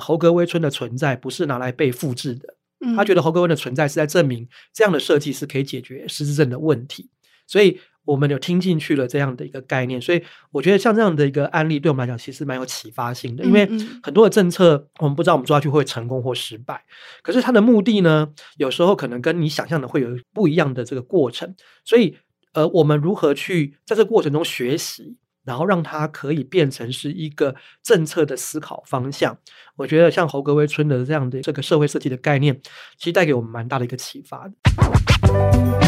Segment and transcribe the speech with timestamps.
[0.00, 2.54] 侯格威村的存在不是拿来被复制的。
[2.96, 7.08] 他觉得侯格威的存在是在证明这样的设计是可以解决失智症的问题，
[7.46, 10.00] 所以我们有听进去了这样的一个概念。
[10.00, 10.20] 所以
[10.50, 13.44] 我觉得像这样的一个案例，对我们来讲其实蛮有启发性的。
[13.44, 13.64] 因为
[14.02, 16.84] 很多的政策，我们不知道我们做下去会成功或失败，
[17.22, 21.54] 可是它的目的呢，有时候可能跟你想象的会有不一样的这个过程。
[21.84, 22.16] 所以，
[22.54, 25.16] 呃，我们如何去在这个过程中学习？
[25.44, 29.36] 然后让它可以变成是一个政策的思考方向，
[29.76, 32.60] 我觉得像侯格威村的这样的这个社会设计的概念，
[32.96, 35.81] 其实带给我们蛮大的一个启发的。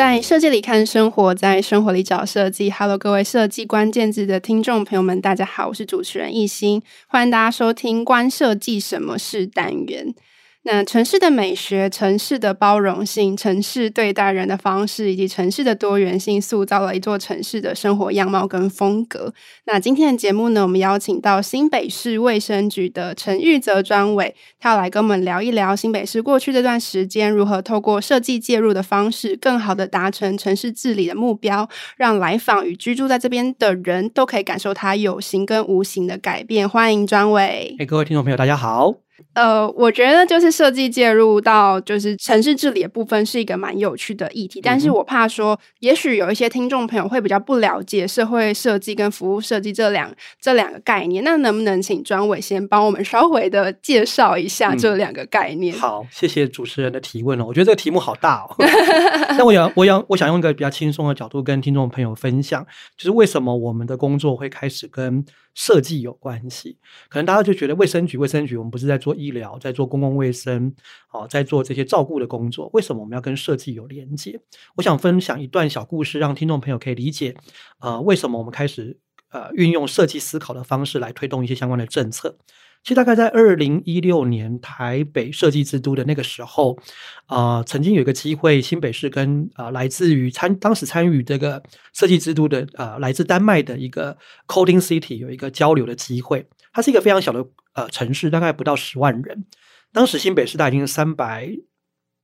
[0.00, 2.70] 在设计里看生活，在生活里找设计。
[2.70, 10.14] Hello，各位设计关键字的听众朋友们，大家好，我是主持人艺兴，欢迎大家收听《关设计什么事》单元。
[10.62, 19.32] 那城市的美学、城市的包容性、城市对待人的方式，以及城市的多元性，塑造了一座城市的生活样貌跟风格。
[19.64, 31.66] 那今天的节目呢，我们邀请到新北市卫生局的陈玉泽专委，他要来跟我们聊一聊新北市过去这段时间如何透过设计介入的方式，更好的达成城市治理的目标，
[31.96, 36.68] 让来访与居住在这边的人都可以感受它有形跟无形的改变。
[36.68, 37.74] 欢迎专委。
[37.78, 39.09] 哎，各位听众朋友，大家好。
[39.34, 55.74] 呃，我觉得就是设计介入到就是城市治理的部分是一个蛮有趣的议题，但是我怕说，也许有一些听众朋友会比较不了解社会设计跟服务设计这两这两个概念，那能不能请专委先帮我们稍微的介绍一下这两个概念？
[55.76, 58.54] 嗯、好，谢谢主持人的提问哦，我觉得这个题目好大哦。
[59.38, 65.24] 那我想，我想，我想用一个比较轻松的角度跟听众朋友分享，就是为什么我们的工作会开始跟
[65.54, 66.78] 设计有关系？
[67.08, 70.74] 可能大家就觉得卫生局，卫生局，我们不是在做医疗，在做公共卫生，
[71.12, 74.40] 哦，在做这些照顾的工作，为什么我们要跟设计有连接？
[74.76, 77.34] 我想分享一段小故事，让听众朋友可以理解，
[77.80, 78.98] 呃，为什么我们开始
[79.30, 82.38] 呃运用设计思考的方式来推动一些相关的政策。
[82.82, 86.78] 其实大概在二零一六年台北设计之都的那个时候，
[87.26, 96.48] 啊、曾经有一个机会，新北市跟啊、来自于参当时参与这个设计之都的啊、来自丹麦的一个 Coding City 有一个交流的机会。
[96.72, 99.44] 它是一个非常小的呃城市，大概不到十万人。
[99.92, 101.50] 当时新北市大概已经三百，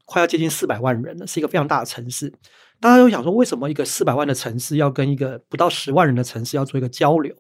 [0.06, 2.32] 快要接近四百万人了，是一个非常大的城市。
[2.80, 7.34] 大家都想说，为什么一个四百万的城市要跟一个不到十万人的城市要做一个交流？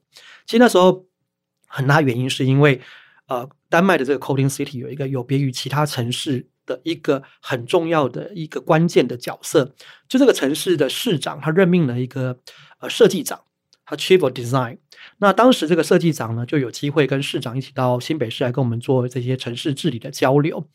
[0.44, 1.06] 其实那时候
[1.66, 2.78] 很大原因是因为。
[3.28, 9.74] 呃，丹麦的这个 Coding City 有一个有别于其他城市的一个很重要的一个关键的角色，
[10.08, 12.38] 就这个城市的市长他任命了一个
[12.80, 13.40] 呃设计长，
[13.84, 14.78] 他 Chief of Design。
[15.18, 20.68] 那当时这个设计长呢，就有机会跟市长一起到新北市来跟我们做这些城市治理的交流。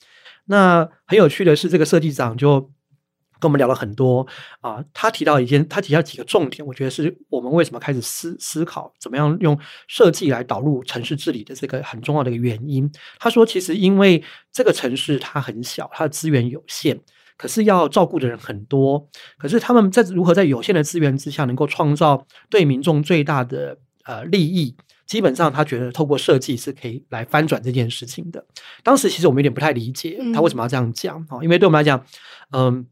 [0.46, 2.72] 那很有趣的是，这个设计长就。
[3.42, 4.26] 跟我们聊了很多
[4.62, 12.90] 啊，他提到一件，他提到几个重点，我觉得是我们为什么开始思思考怎么样用设计来导入城市治理的这个很重要的一个原因。
[13.18, 17.00] 他说，其实因为这个城市它很小，它的资源有限，
[17.36, 19.10] 可是要照顾的人很多，
[19.40, 24.76] 可是他们在如何在有限的资源之下能够创造对民众最大的呃利益，
[25.08, 28.46] 基本上他觉得透过设计是可以来翻转这件事情的。
[28.84, 32.06] 当时其实我们有点不太理解他为什么要这样讲啊，因为对我们来讲，
[32.52, 32.86] 嗯。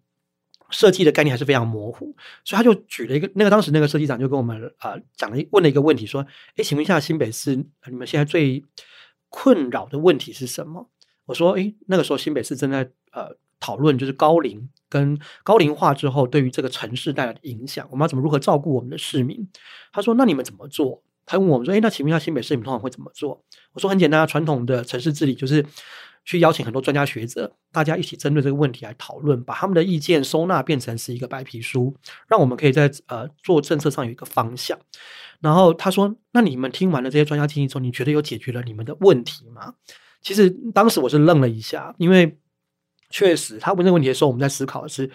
[0.69, 6.25] 设计的概念还是非常模糊，所以他就举了一个那个当时那个设计长就跟我们啊、呃、讲了问了一个问题，说
[6.57, 8.63] ：“哎，请问一下新北市，你们现在最
[9.29, 10.89] 困扰的问题是什么？”
[11.25, 19.47] 我说：“哎，那个时候新北市正在呃讨论就是高龄跟高龄化之后对于这个城市带来的影响，我们要怎么如何照顾我们的市民？”
[19.91, 23.43] 他说：“那你们怎么做？”他问我们说：“哎，那请问一下新北市，你们通常会怎么做？”
[23.73, 25.65] 我说：“很简单啊，传统的城市治理就是。”
[26.29, 31.91] 去邀请很多专家学者，大家一起针对这个问题来讨论，把他们的意见收纳变成是一个白皮书，
[32.27, 34.77] 让我们可以在呃做政策上有一个方向。
[35.39, 39.73] 然后他说：“那你们听完了这些专家建议之后，你觉得有解决了你们的问题吗？”
[40.21, 42.37] 其实当时我是愣了一下，因为
[43.09, 45.09] 确实他问这个问题的时候，我们在思考的是，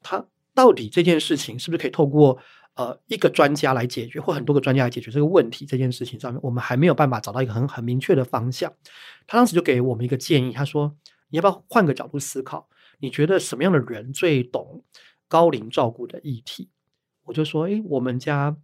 [0.00, 0.24] 他
[0.54, 2.38] 到底这件事情是不是可以透过。
[2.74, 8.72] 呃，一个专家来解决，或很多个专家来解决这个问题，这件事情上面，我们还没有办法找到一个很很明确的方向。
[9.28, 10.96] 他当时就给我们一个建议，他说
[11.30, 12.68] ：“你要不要换个角度思考？
[12.98, 14.82] 你觉得什么样的人最懂
[15.28, 16.68] 高龄照顾的议题？”
[17.24, 18.56] 我就说：“诶，我们家，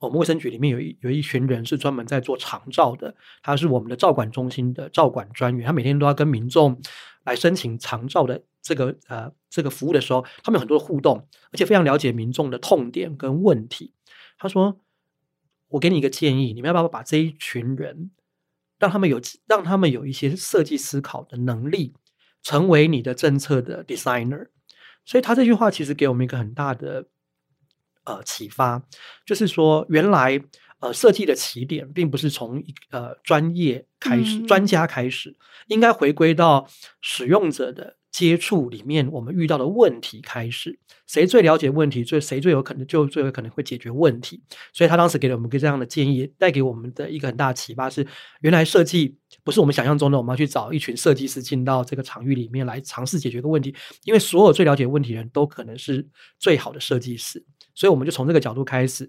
[0.00, 6.80] 我们卫生局里面有一有一群人是专门在做长照的，他是我们的照管中心的照管专员，他每天都要跟民众
[7.24, 13.94] 来申请长照的。”这个呃，这个服务的时候，他们有很多的互动，而且非常了解民众的痛点跟问题。
[14.36, 14.78] 他说
[15.68, 18.10] ：“我给你一个建议，你们要不要把这一群人，
[18.78, 21.94] 让他们有让他们有一些设计思考的能力，
[22.42, 24.48] 成为你的政策的 designer？
[25.06, 27.06] 所以他这句话其实给我们一个很大的
[28.04, 28.86] 呃启发，
[29.24, 30.38] 就是说原来
[30.80, 35.36] 呃设计的起点并不是从呃专业开始、专家开始，
[35.68, 36.66] 应该回归到
[37.00, 37.96] 使用者的。
[38.10, 44.42] 接触里面我们遇到的问题开始，谁最了解问题，最谁最有可能就最有可能会解决问题。
[44.72, 48.04] 所以他当时给了我们一个这样的建议，带给我们的一个很大的启发是：
[48.40, 53.72] 原来设计不是我们想象中的，我们要去找一群设计师进到这个场域里面来尝试解决一个问题。
[54.02, 56.04] 因为所有最了解问题的人都可能是
[56.40, 57.42] 最好的设计师，
[57.76, 59.08] 所以我们就从这个角度开始。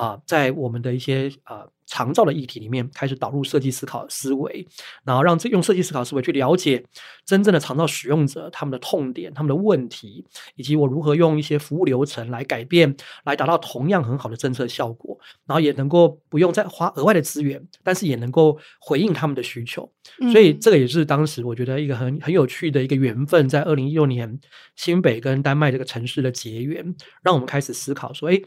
[0.00, 4.66] 啊、呃，在我们的一些呃长照的议题里面，开始导入设计思考思维，
[5.04, 6.82] 然后让这用设计思考思维去了解
[7.26, 10.24] 真正的长照使用者他们的痛点、他们的问题，
[10.56, 19.92] 以及我如何用一些服务流程来改变，来达到同样很好的政策效果，然后也能够不用再花额外的资源，但是也能够回应他们的需求。
[20.32, 24.40] 所以这个也是当时我觉得一个很很有趣的一个缘分，在二零一六年
[24.76, 28.40] 新北跟丹麦这个城市的结缘，让我们开始思考说，哎。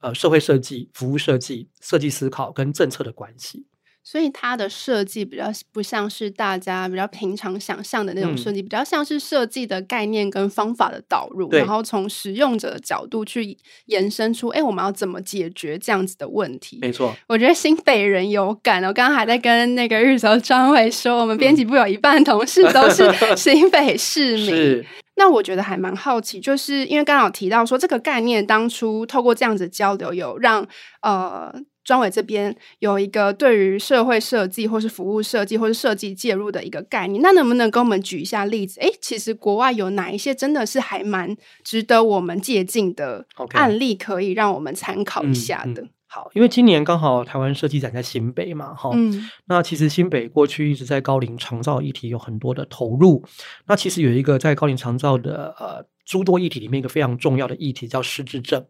[0.00, 3.66] 呃，社会设计、服务设计、设计思考跟政策的关系，
[4.04, 16.78] 所以它的设计比较不像是大家比较平常想象的那种设计，嗯、比较像是设计的概念跟方法的导入，然后从使用者的角度去延伸出，哎，我们要怎么解决这样子的问题？
[16.80, 18.82] 没错，我觉得新北人有感。
[18.84, 23.04] 我刚刚还在跟那个日轴专伟说，我们编辑部有一半同事都是
[23.36, 24.46] 新北市民。
[24.46, 24.86] 是
[25.18, 30.66] 那我觉得还蛮好奇，就是因为刚好提到说这个概念当初透过这样子交流，有让
[31.02, 31.52] 呃
[31.84, 37.20] 专伟这边有一个对于社会设计或是服务设计或是设计介入的一个概念。
[37.22, 38.80] 那能不能跟我们举一下例子？
[38.80, 45.86] 诶，其实国外有哪一些真的是还蛮值得我们借鉴的案例，可以让我们参考一下的？Okay.
[45.86, 53.24] 嗯嗯好，因为今年刚好台湾设计展在新北嘛，哈、嗯，那其实新北过去一直在高龄长照议题有很多的投入，
[53.68, 58.66] 那其实有一个在高龄长照的呃诸多议题里面一个非常重要的议题叫失智症。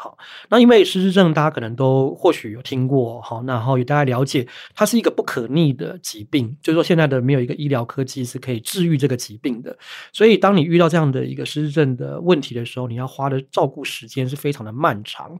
[0.00, 0.16] 好，
[0.48, 9.76] 那因为失智症，大家可能都或许有听过，好，然后也大家了解，它是一个不可逆的疾病，就是说现在的没有一个医疗科技是可以治愈这个疾病的，
[10.12, 15.36] 所以当你遇到这样的一个失智症的问题的时候，你要花的照顾时间是非常的漫长。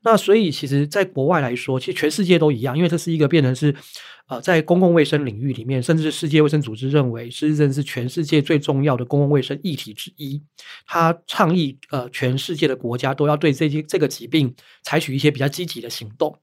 [0.00, 3.74] 那所以其实，在国外来说，其实全世界都一样，因为这是一个变成是。
[4.28, 10.38] 呃，在公共卫生领域里面，甚至是世界卫生组织认为失智症是全世界最重要的公共卫生议题之一。
[10.86, 16.38] 他倡议，呃，全世界的国家都要对这些这个疾病采取一些比较积极的行动。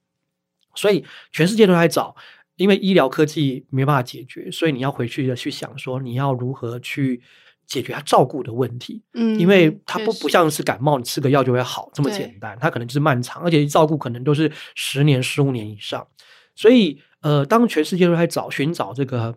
[0.76, 2.16] 所以，全世界都在找，
[2.56, 7.22] 因为医疗科技没办法解决，所以你要回去的去想说，你要如何去
[7.66, 9.02] 解决他照顾的问题。
[9.14, 16.08] 嗯，因为它不不像是感冒，你吃个药就会好这么简单，它可能就是漫长，而且照顾可能都是十年、十五年以上。
[16.56, 17.02] 所以。
[17.22, 19.36] 呃，当全世界都在找寻找这个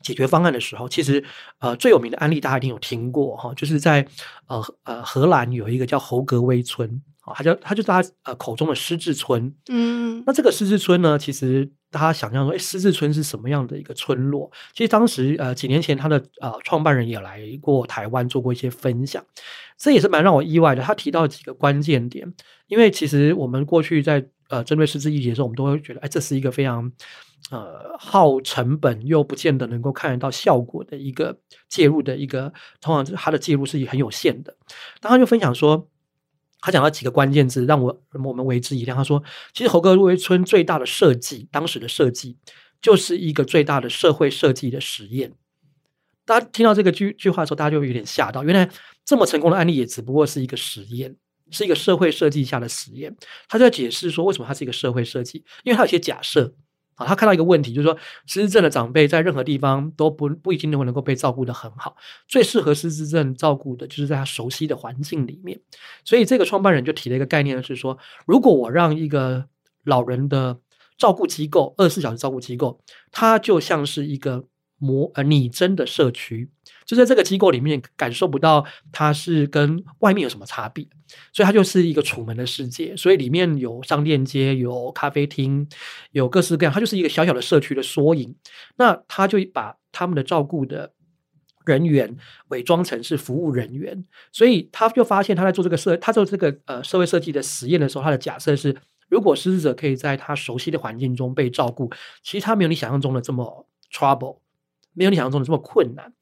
[0.00, 1.22] 解决方案的时候，其实
[1.58, 4.08] 呃最有名的案例大家一定有听过哈，就是在
[4.46, 9.54] 呃呃荷兰有一个叫侯格威村啊，他叫他就是他呃口中的失智村。
[9.68, 14.50] 嗯，那这个失智村呢，其实大家想象说，哎，失智村是什么样的一个村落？
[14.72, 19.24] 其实当时呃几年前他的呃创办人也来过台湾做过一些分享，
[19.78, 20.82] 这也是蛮让我意外的。
[20.82, 22.32] 他提到几个关键点，
[22.66, 26.92] 因为其实我们过去在呃，针对失智议题的时候，我们都会觉得，哎，这是一个非常
[27.50, 31.38] 呃耗成本又不见得能够看得到效果的一个
[31.70, 34.54] 介入的一个，通常它的介入是很有限的。
[35.00, 35.88] 当他就分享说，
[36.64, 38.96] 他讲到几个关键字，让我我们为之一亮。
[38.96, 42.38] 他说，其实侯格威村最大的设计，当时的设计
[42.80, 45.32] 就是一个最大的社会设计的实验。
[46.24, 48.68] 大家听到这个句句话的时候，大家就有点吓到，原来
[49.04, 51.16] 这么成功的案例也只不过是一个实验。
[51.50, 53.14] 是一个社会设计下的实验，
[53.48, 56.54] 他就在解释说为什么它是一个社会设计，因为它有些假设
[56.96, 57.96] 啊，他看到一个问题，就是说
[58.26, 61.96] 失智症的长辈在任何地方都不不一定能够能够被照顾的很好，
[62.28, 65.60] 最适合失智症照顾的就是在他熟悉的环境里面，
[66.04, 69.46] 所以这个创办人就提了一个概念，是说如果我让一个
[69.84, 70.58] 老人的
[70.96, 74.44] 照顾机构，二十四小时照顾机构，它就像是一个
[74.78, 76.50] 模呃拟真的社区。
[76.84, 80.86] 就在这个机构里面，感受不到它是跟外面有什么差别，
[81.32, 82.96] 所以它就是一个楚门的世界。
[82.96, 85.66] 所以里面有商店街，有咖啡厅，
[86.12, 88.34] 有各式各样，它就是一个小小的社区的缩影。
[88.76, 90.92] 那他就把他们的照顾的
[91.64, 92.14] 人员
[92.48, 98.76] 伪装成是服务人员，所以他就发现他在做这个社，他做这个呃社会设计的实验的时候，他的假设是，
[99.08, 101.90] 如果失智者可以在他熟悉的环境中被照顾，
[102.22, 104.40] 其实他没有你想象中的这么 trouble，
[104.92, 106.12] 没有你想象中的这么困难。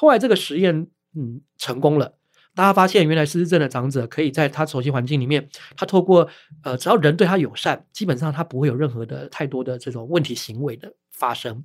[0.00, 2.14] 后来这个实验嗯成功了，
[2.54, 6.26] 大家发现原来失智症的长者可以在他熟悉环境里面，他透过
[6.62, 11.62] 呃只要人对他友善，基本上他不会有任何的太多的这种问题行为的发生。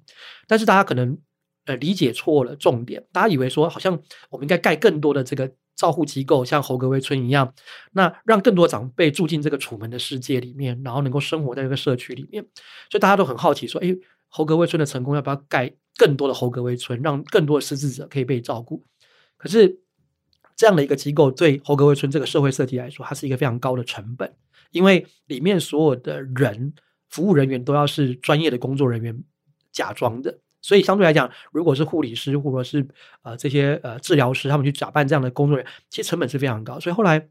[0.47, 1.17] 但是大家可能
[1.63, 3.97] 呃理解错了重点，大家以为说好像
[4.29, 7.53] 我们应该盖更多的这个照护机构，像侯格威村一样，
[7.93, 12.43] 那让更多长辈住进这个楚门的世界里面，然后能够生活在这个社区里面。
[12.91, 18.83] 所以大家都很好奇说，诶，侯格威村的成功要不要盖更多的侯格威村，让更多的失智者可以被照顾？
[19.37, 19.79] 可是
[20.55, 24.33] 这样的一个机构对侯格威村这个社会设计来说，它是一个非常高的成本，
[24.71, 26.73] 因为里面所有的人
[27.09, 29.23] 服务人员都要是专业的工作人员
[29.71, 30.39] 假装的。
[30.61, 32.87] 所以相对来讲，如果是护理师或者是
[33.21, 36.79] 呃这些呃治疗师，他们去假扮这样的工作人员，其实成本是非常高。
[36.79, 37.29] 所以后来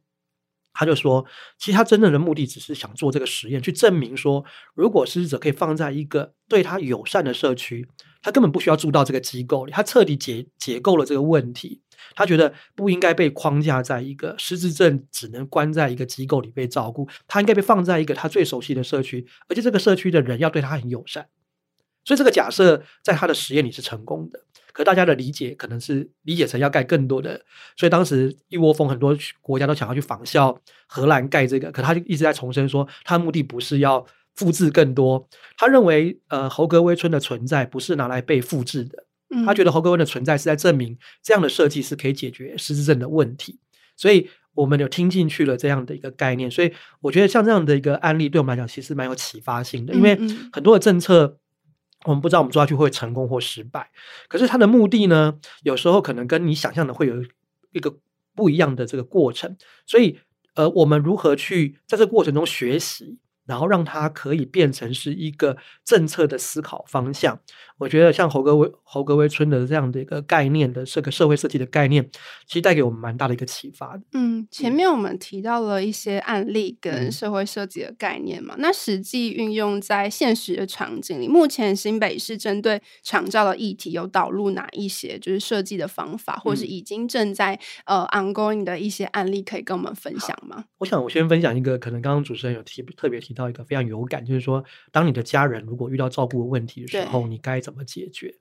[0.74, 1.24] 他就说，
[1.56, 7.88] 其实他真正的目的只是想做这个实验，去证明说，如果失智者可以放在一个对他友善的社区，
[8.20, 11.80] 他根本不需要住到这个机构里，他彻底解解构了这个问题。
[12.16, 21.28] 他觉得不应该被框架在一个失智症只能关在一个机构里被照顾，他应该被放在一个他最熟悉的社区，而且这个社区的人要对他很友善。
[22.04, 24.40] 所以这个假设在他的实验里是成功的，
[24.74, 27.40] 可大家的理解可能是理解成要盖更多的，
[27.76, 34.04] 所以当时一窝蜂很多国家都想要去仿效荷兰盖这个，可他就一直在重申说，他的目的不是要
[34.34, 39.06] 复制更多，他认为呃侯格威村的存在不是拿来被复制的，
[39.46, 43.60] 他觉得侯格威的存在是在证明这样的设计是可以解决失智症的问题，
[43.96, 50.18] 所以我们有听进去了这样的一个概念，所以我觉得像这样的一个案例对我们来讲其实蛮有启发性的，因为
[50.52, 51.38] 很多的政策。
[52.04, 53.90] 我们不知道我们做下去会成功或失败，
[54.28, 57.14] 可是它的目的呢，有时候可能跟你想象的会有
[57.72, 57.98] 一个
[58.34, 59.56] 不一样的这个过程，
[59.86, 60.18] 所以
[60.54, 63.18] 呃，我们如何去在这过程中学习？
[63.46, 67.38] 然后让它可以变成是一个政策的思考方向。
[67.76, 72.08] 我觉得像侯格威侯格威村的这样的一个概念的这个社会设计的概念，
[72.46, 74.00] 其实带给我们蛮大的一个启发。
[74.12, 90.66] 嗯，前面我们提到了一些案例跟社会设计的概念嘛，嗯、那实际运用在现实的场景里，目前新北市针对长照的议题有导入哪一些就是设计的方法，或是已经正在、嗯、呃 ongoing 的一些案例，可以跟我们分享吗？
[90.78, 93.33] 我想我先分享一个，可能刚刚主持人有提特别提。
[93.34, 98.34] 到一个非常有感，就是说，当你的家人如果遇到照顾的问题的时候，你该怎么解决？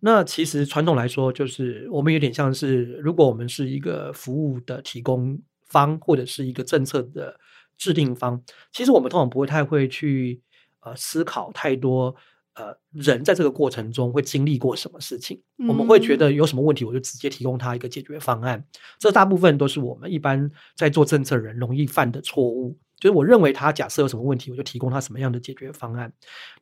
[0.00, 7.38] 那其实传统来说，就是我们有点像是，如果我们是一个服务的提供方，或者是一个政策的
[7.76, 10.40] 制定方，其实我们通常不会太会去
[10.80, 12.14] 呃思考太多。
[12.54, 15.40] 呃，人在这个过程中会经历过什么事情？
[15.56, 18.62] 嗯、我们会觉得有什么问题，我就直接提供他一个解决方案。
[18.98, 22.76] 这大部分都是我们一般在做政策人容易犯的错误。
[23.02, 26.12] 就是我认为他假设有什么问题，我就提供他什么样的解决方案。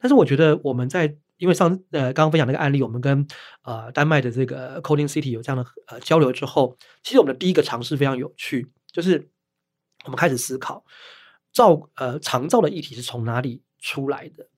[0.00, 3.26] 但是我觉得我们在因为上呃刚刚分享那个案例，我们跟
[3.60, 9.28] 呃丹麦的这个 Coding City 有这样的呃交流之后，其实我们的第一个尝试非常有趣，就是
[10.06, 10.82] 我们开始思考
[11.52, 14.48] 照呃长照的议题是从哪里出来的。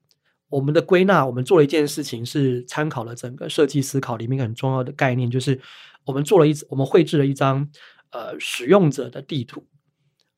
[0.49, 5.61] 我们的归纳，我们做了一件事情，是参考了整个设计思考里面很重要的概念，就是
[6.05, 7.69] 我们做了一，我们绘制了一张
[8.11, 9.67] 呃使用者的地图。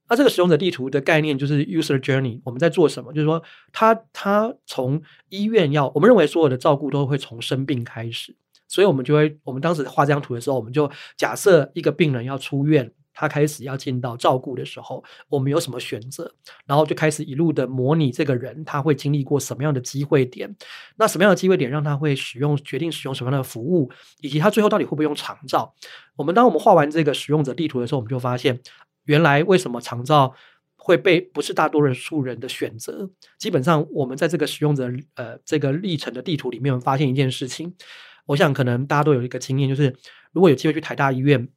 [0.08, 2.40] 那这个使用者地图的概念就是 user journey。
[2.44, 3.12] 我们在做什么？
[3.12, 3.42] 就是说，
[3.72, 8.36] 他他从医院要，我们认为所有的照顾都会从生病开始，
[8.68, 12.92] 所以我们就会，我们当时画这张图的时候，我们就假设一个病人要出院。
[13.16, 16.34] 他开始要进到照顾的时候，我们有什么选择？
[16.66, 20.52] 然后就开始一路的模拟这个人他会经历过什么样的机会点，
[20.96, 23.88] 那什么样的机会点让他会使用决定使用什么样的服务，
[24.20, 25.72] 以及他最后到底会不会用长照？
[26.16, 28.60] 我们当我们画完这个使用者地图的时候，我们就发现，
[29.04, 30.34] 原来为什么长照
[30.76, 33.10] 会被不是大多数人的选择？
[33.38, 37.74] 基本上，我们在这个使用者呃这个历程的地图里面，发现一件事情，
[38.26, 39.96] 我想可能大家都有一个经验，就是
[40.32, 41.48] 如果有机会去台大医院。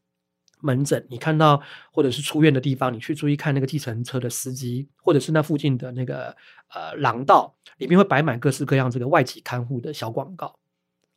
[0.60, 1.62] 门诊，你看到
[1.92, 6.36] 或者是出院的地方，你去注意看那个计程车的司机，或者是那附近的那个
[6.74, 10.58] 呃廊道，里面会摆满各式各样这个外籍看护的小广告。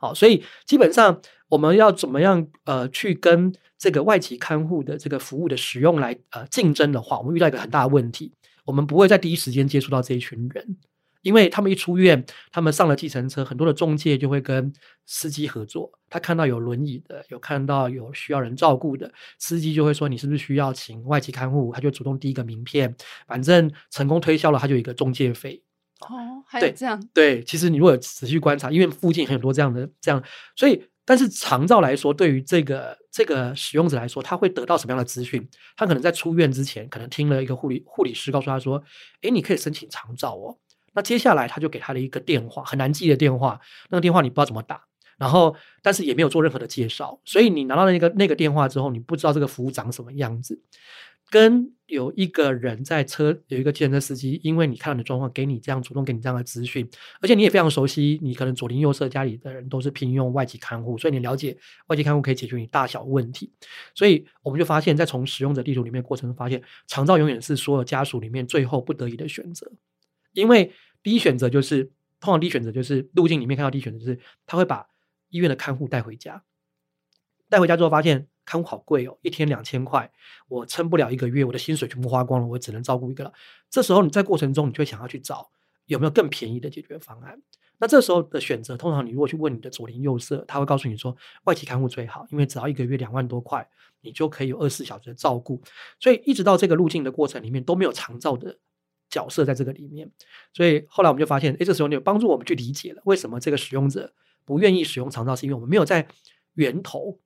[0.00, 8.32] 好，所以基本上我们要怎么样呃去跟这个外籍看护的这个服务的使用来呃竞争的话，我们遇到一个很大的问题，
[8.64, 10.78] 我们不会在第一时间接触到这一群人。
[11.22, 14.72] 因为他们一出院，他们上了计程车，很多的中介就会跟
[15.04, 15.92] 司机合作。
[16.08, 25.62] 他看到有轮椅的，有看到有需要人照顾的，司机就会说：“你是不是需要请外籍看护？”他就主动递一个名片，反正成功推销了，他就有一个中介费。
[26.08, 27.00] 哦，还有这样？
[27.12, 30.22] 对，对，其实你如果仔细观察，因为附近很多这样的这样，
[30.56, 35.46] 所以但是长照来说，对于这个这个使用者来说，他会得到什么样的资讯？
[35.76, 38.82] 他可能在出院之前，可能听了一个护理护理师告诉他说
[39.22, 40.56] ：“诶，你可以申请长照哦。”
[40.94, 43.60] 那接下来他就给他了一个电话，很难记的电话。
[43.90, 44.82] 那个电话你不知道怎么打，
[45.18, 50.60] 然后但是也没有做任何的介绍，所以你拿到那个那个电话之后，你不知道这个服务长什么样子。
[51.30, 56.88] 跟有一个人在车，有一个计程车司机，因为你看到你的状况，给你这样主动给你这样的资讯，
[57.20, 61.56] 而且你也非常熟悉，你可能左邻右舍家里的人都是聘用外籍看护，所以你了解
[61.88, 63.52] 外籍看护可以解决你大小问题，
[63.94, 69.70] 所以我们就发现，在从使用者地图里面过程中发现，长照永远是所有家属里面最后不得已的选择，
[70.32, 71.84] 因为第一选择就是
[72.20, 74.86] 通常第一选择就是路径里面看到第一选择就是他会把
[75.28, 76.42] 医院的看护带回家，
[77.48, 78.28] 带回家之后发现。
[78.50, 80.10] 看护好贵哦，一天两千块，
[80.48, 83.32] 我撑不了一个月，我的薪水全部花光了，我只能照顾一个了。
[83.70, 85.48] 这时候你在过程中，你就会想要去找
[85.86, 87.40] 有没有更便宜的解决方案。
[87.78, 93.64] 那这时候的选择，通常你如果去问你的左邻右舍，他会告诉你说，外籍看护最好，因为只要一个月两万多块，
[94.00, 95.62] 你就可以有二十四小时的照顾。
[96.00, 98.58] 所以一直到这个路径的过程里面都没有长照的
[99.08, 100.10] 角色在这个里面。
[100.52, 104.12] 所以后来我们就发现，哎，这时候你有帮助我们去理解了为什么这个使用者
[104.44, 106.08] 不愿意使用长照，是因为我们没有在
[106.54, 107.20] 源头。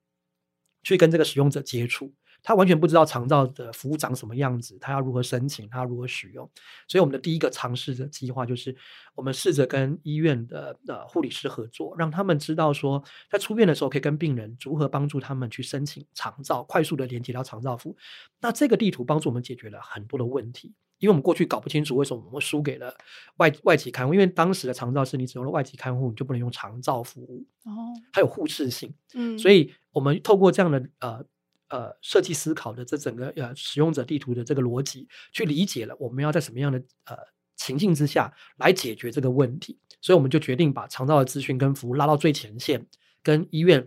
[0.84, 2.12] 去跟这个使用者接触，
[2.42, 6.48] 他完全不知道长照的服务长什么样子，他要如何申请，他要如何使用。
[6.86, 8.76] 所以我们的第一个尝试的计划就是，
[9.14, 17.96] 我们试着跟医院的呃护理师合作，让他们知道说，在出院的时候可以跟病人如何帮助他们去申请长照，快速的连接到长照服务。
[18.40, 20.74] 那这个地图帮助我们解决了很多的问题。
[21.04, 22.96] 因为我们过去搞不清楚为什么我们会输给了
[23.36, 31.22] 外外籍看护，因为当时的长照是你只用了外籍看护，你就不能用长照服务哦，还有互斥性，嗯，所以我们透过这样的呃
[31.68, 37.14] 呃设计思考的这整个呃使用者地图的这个逻辑，去理解了我们要在什么样的呃
[37.54, 42.86] 情境之下来解决这个问题，所以我们就决定把长照的资讯跟服务拉到最前线，
[43.22, 43.86] 跟医院。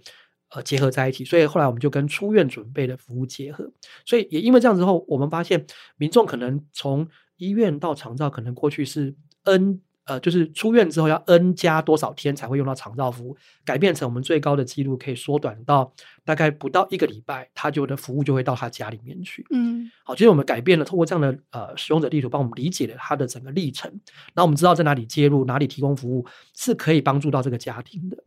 [0.49, 3.69] 呃，结合在一起，所以后来我们就跟出院准备的服务结合，
[4.05, 5.65] 所以也因为这样之后，我们发现
[5.97, 9.13] 民众可能从医院到长照，可能过去是
[9.43, 13.35] N 呃，就是出院之后要 N 加多少天才会用到长照服务，
[13.65, 19.45] 改变成我们最高的记录可以缩短到大概不到一个礼拜，他就的服务就会到他家里面去。
[19.49, 23.91] 嗯，好，其实我们改变了，透过这样的呃使用者地图，帮我们理解了他的整个历程，
[24.33, 26.25] 然后我们知道在哪里介入，哪里提供服务
[26.55, 28.17] 是可以帮助到这个家庭的。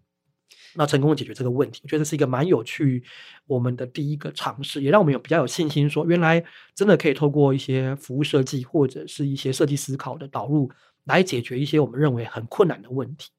[0.75, 3.03] 那成功的解决这个问题，我觉得是一个蛮有趣，
[3.47, 10.71] 我们的第一个尝试，也让我们有比较有信心说，原来真的可以透过一些服务设计或者是一些设计思考的导入，
[11.05, 13.31] 来解决一些我们认为很困难的问题。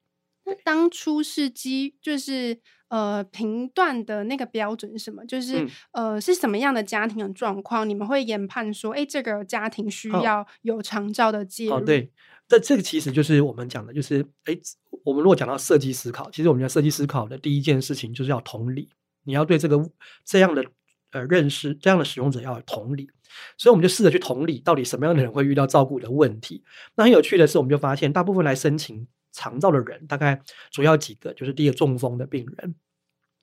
[0.45, 5.25] 那当初是基就是呃评断的那个标准是什么？
[5.25, 5.69] 就是、嗯、
[6.13, 11.75] 呃是什么样的家庭的状况，你们会研判说，哎，这个家庭需要有长照的介入？
[11.75, 12.11] 哦，对。
[12.47, 14.53] 这这个其实就是我们讲的，就是哎，
[15.03, 18.89] 我们如果讲到设计思考，其实我们要设计思考的第一件事情就是要同理，
[19.23, 19.77] 你要对这个
[20.23, 20.63] 这样的
[21.11, 23.09] 呃认识，这样的使用者要有同理，
[23.57, 26.63] 所以我们就试着去同理，到底什么样的人会遇到照顾的问题。
[26.95, 32.75] 那很有趣的是，我们就发现大部分来申请长照的人，大概主要几个，就是第一个中风的病人。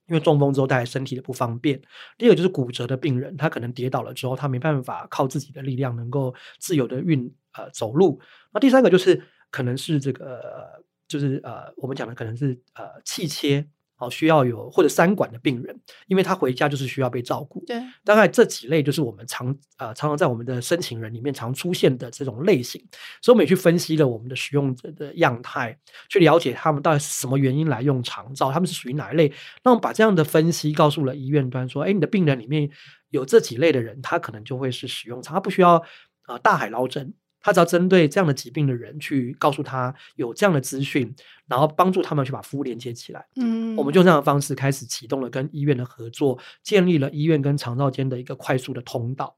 [0.07, 1.79] 因为中风之后带来身体的不方便，
[2.17, 8.19] 第二个就是骨折的病人，他可能跌倒了之后，他没办法靠自己的力量能够自由的运呃走路。
[8.51, 13.67] 那第三个就是可能是这个就是呃我们讲的可能是呃气切。
[14.01, 17.65] 哦，需要有或者三管的病人，因为他回家就是需要被照顾。
[17.67, 22.81] 对，大概这几类就是我们常呃常常在我们的申请人里面常出现的这种类型，
[23.21, 25.77] 所以我们也去分析了我们的使用者的样态，
[26.09, 29.33] 去了解他们到底是什么原因来用长照，他们是属于哪一类。
[29.65, 32.71] 那我们把这样的分析告诉了医院端，说，哎，你的病人里面
[33.11, 35.75] 有这几类的人，他可能就会是使用长，他不需要
[36.23, 37.13] 啊、呃、大海捞针。
[37.49, 41.13] 他只要针对这样的疾病的人去告诉他有这样的资讯，
[41.47, 43.27] 然后帮助他们去把服务连接起来。
[43.37, 49.35] 嗯，我们就这样的方式开始启动了跟医院的合作，建立了医院跟长照间的一个快速的通道。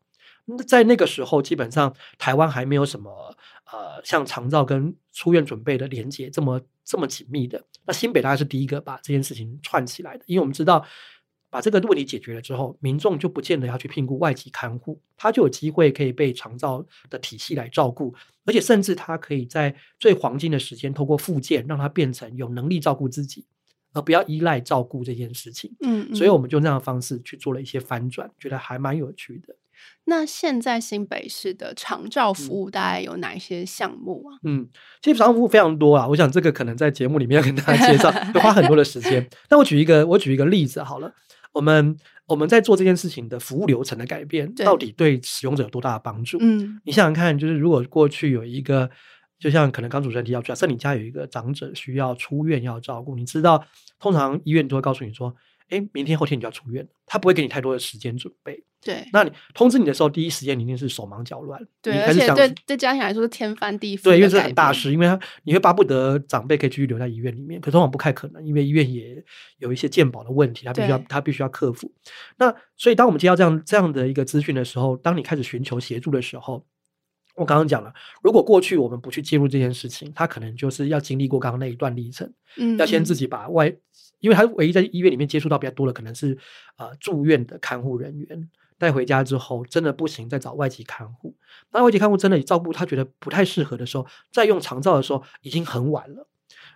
[0.47, 3.37] 那在那个时候，基本上台湾还没有什么
[3.71, 7.63] 呃像长照跟出院准备的连接这么这么紧密的。
[7.87, 10.85] 那新北大概是第一个把这件事情串起来的，因为我们知道。
[11.51, 18.15] 把这个问题解决了之后，民众就不见得要去聘雇外籍看护，他就有机会可以被长照的体系来照顾，
[18.47, 23.45] 而且甚至他可以在最黄金的时间，透过复健，让他变成有能力照顾自己，
[23.93, 25.75] 而不要依赖照顾这件事情。
[25.81, 29.57] 嗯，嗯，所以我们就那样的方式去做了一些翻转，觉得还蛮有趣的。
[30.05, 34.39] 那现在新北市的长照服务大概有哪一些项目啊？
[34.45, 34.69] 嗯，
[35.03, 39.27] 其实长照服务非常多啊，我想这个可能在节目里面要跟大家介绍， 会花很多的时间。
[39.49, 41.13] 那我举一个，我举一个例子好了。
[41.53, 46.39] 我们我们在做这件事情的服务流程的改变，到底对使用者有多大的帮助？
[46.41, 48.89] 嗯，你想想看，就是如果过去有一个，
[49.39, 53.65] 就像可能刚主持人提到，假设你家有一个长者需要出院要照顾，你知道，
[53.99, 55.35] 通常医院都会告诉你说，
[55.71, 58.63] 哎，明天后天你就要出院，他不会给你太多的时间准备。
[58.83, 61.61] 对，那你通知你的时候，第一时间你一定是手忙脚乱。
[61.83, 64.05] 对，而且对对家庭来说是天翻地覆。
[64.05, 69.23] 对，因为是很大事，因为他你会巴不得长辈可以继续留在医院里面，可通常不太可能，因为医院也
[69.59, 71.93] 有一些健保的问题，他必须要他必须要克服。
[72.39, 76.65] 那所以当我们接到这样这样的一个资讯的时候，当你开始寻求协助的时候，
[77.37, 83.77] 我刚刚讲了，如果过去我们不去介入这件事情，他可能就是要经历过刚刚那一段历程，嗯，要先自己把外，
[84.21, 86.39] 因为他唯一在医院里面接触到比较多的，可能是
[86.77, 88.51] 呃住院的看护人员。
[88.79, 91.37] 带回家之后，真的不行，再找外籍看护。
[91.71, 96.27] 那外籍看护真的照顾他觉得不太适合的时候，再用长照的时候，已经很晚了。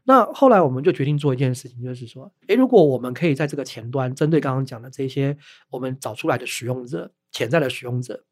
[0.05, 5.35] 那后来我们就决定做一件事情，就是说，诶，如果我们可以在这个前端，针对刚刚讲的这些
[5.71, 8.23] 我们找出来的使用者、潜在的使用者、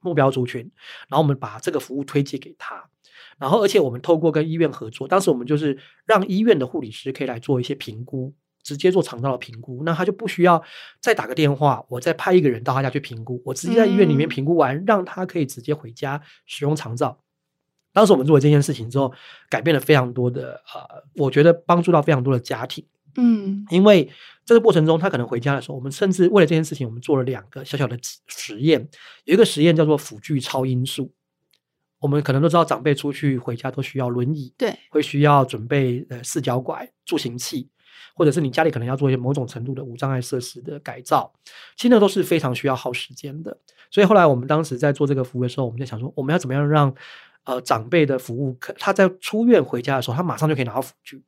[0.00, 0.68] 目标族群，
[1.08, 2.90] 然后我们把这个服务推荐给他，
[3.38, 8.34] 然后而且我们透过跟医院合作，当时我们就是让医院的护理师可以来做一些评估。
[8.62, 10.60] 直接做肠道的评估，那他就不需要
[11.00, 17.16] 再打个电话，我再派一个人到他家去评估，我直接在医院里面评估完，嗯、让他可以直接回家使用肠道。
[17.92, 19.12] 当时我们做了这件事情之后，
[19.48, 22.84] 改变了非常多的呃，我觉得帮助到非常多的家庭。
[23.16, 24.10] 嗯，因为
[24.44, 27.96] 这个过程中，他可能回家的时候，我们甚至为了这件事情，我们做了两个小小的
[28.26, 28.88] 实验。
[29.26, 31.12] 有一个实验叫做辅具超音速，
[32.06, 37.68] 我们可能都知道，长辈出去回家都需要轮椅，对，会需要准备呃四脚拐助行器。
[38.14, 41.30] 或者是你家里可能要做一些某种程度的无障碍设施的改造，
[41.76, 43.54] 其实那都是非常需要耗时间的。
[43.90, 46.94] 所以后来我们当时在做这个服务的时候，我们就想说，我们要怎么样让
[47.44, 51.22] 呃长辈的服务可他在出院回家的时候，他马上就可以拿到辅具。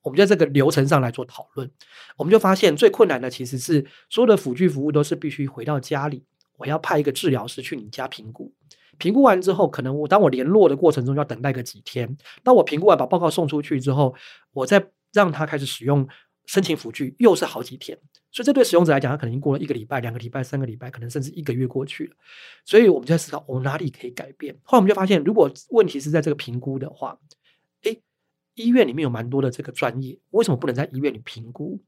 [0.00, 1.70] 我们在这个流程上来做讨论，
[2.16, 6.24] 我们就发现最困难的其实是所有的辅具服务都是必须回到家里，
[6.56, 8.50] 我要派一个治疗师去你家评估，
[9.00, 12.16] 评估完之后，可能我当我联络的过程中要等待个几天。
[12.44, 14.14] 当我评估完把报告送出去之后，
[14.52, 16.06] 我再让他开始使用。
[16.46, 17.96] 申请辅具又是好几天，
[18.32, 22.16] 所以这对使用者来讲，他可能已经过了一个礼拜、两个礼拜、三个礼拜，可能甚至一个月过去了。
[22.64, 24.52] 所以我们就在思考，我们哪里可以改变？
[24.64, 27.16] 后来我们就发现，如果问题是在这个评估的话，
[27.84, 28.02] 诶，
[28.54, 31.78] 医院里面有蛮多的这个专业，为什么不能在医院里评估？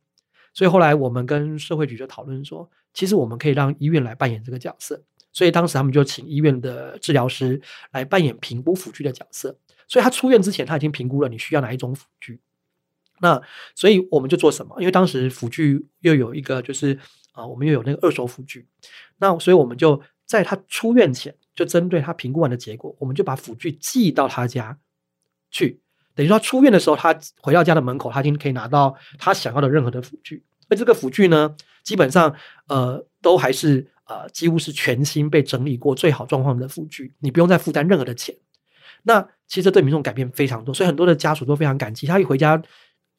[0.55, 5.03] 所以后来我们跟社会局就讨论说，其实我们可以让医院来扮演这个角色。
[5.33, 7.61] 所以当时他们就请医院的治疗师
[7.93, 9.57] 来扮演评估辅具的角色。
[9.89, 12.41] 所以他出院之前，他已经评估了你需要哪一种辅具。
[13.21, 13.41] 那
[13.75, 14.75] 所以我们就做什么？
[14.81, 16.99] 因为当时辅具又有一个，就是
[17.33, 18.67] 啊，我们又有那个二手辅具。
[19.19, 24.79] 那所以我们就在他出院前，就针对他评估完的结果，我们就把辅具寄到他家
[25.51, 25.81] 去。
[26.15, 30.43] 等于说他出院的时候，他回到家的门口，他已经可以拿到他想要的任何的辅具。
[30.69, 32.35] 而这个辅具呢，基本上
[32.67, 38.35] 呃都还是呃几乎是全新被整理过最好状况的辅具，你不用再负担任何的钱。
[39.03, 42.07] 那其实对民众改变非常多，所以很多的家属都非常感激。
[42.07, 42.63] 他一回家。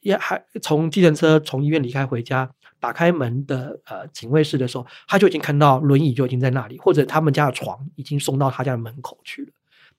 [0.03, 9.51] 也还从计程车从医院离开回家，打开门的呃警卫室的时候，他就已经看到轮椅就已经在那里，或者他们家的床已经送到他家的门口去了。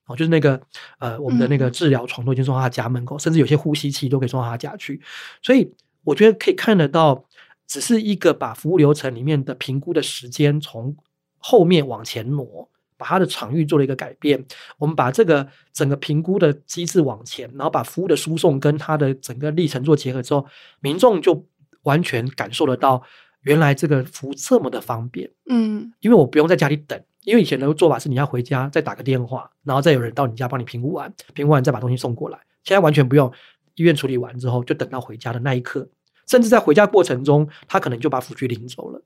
[0.05, 0.61] 哦，就是那个
[0.99, 5.01] 呃我们的那个治疗床都已经送到他家门口，嗯、甚至有些呼吸器都可以送到他家去。
[5.41, 7.25] 所以我觉得可以看得到，
[7.67, 10.95] 只是一个把服务流程里面的评估的时间从
[11.37, 12.69] 后面往前挪。
[12.97, 14.41] 把它的场域做了一个改变，
[14.77, 20.45] 我们把这个整个评估的机制往前，然后把服务的输送跟它的整个历程做结合之后，
[20.79, 21.45] 民众就
[21.83, 23.03] 完全感受得到
[23.41, 25.29] 原来这个服务这么的方便。
[25.49, 32.39] 嗯，因为我不用在家里等，因为以前的做法是你要回家再打个电话，然后再有人到你家帮你评估完，评估完再把东西送过来。
[32.63, 33.29] 现在完全不用，
[33.75, 35.85] 医院处理完之后就等到回家的那一刻，
[36.27, 39.01] 甚至在回家过程中，他可能就把辅具领走了。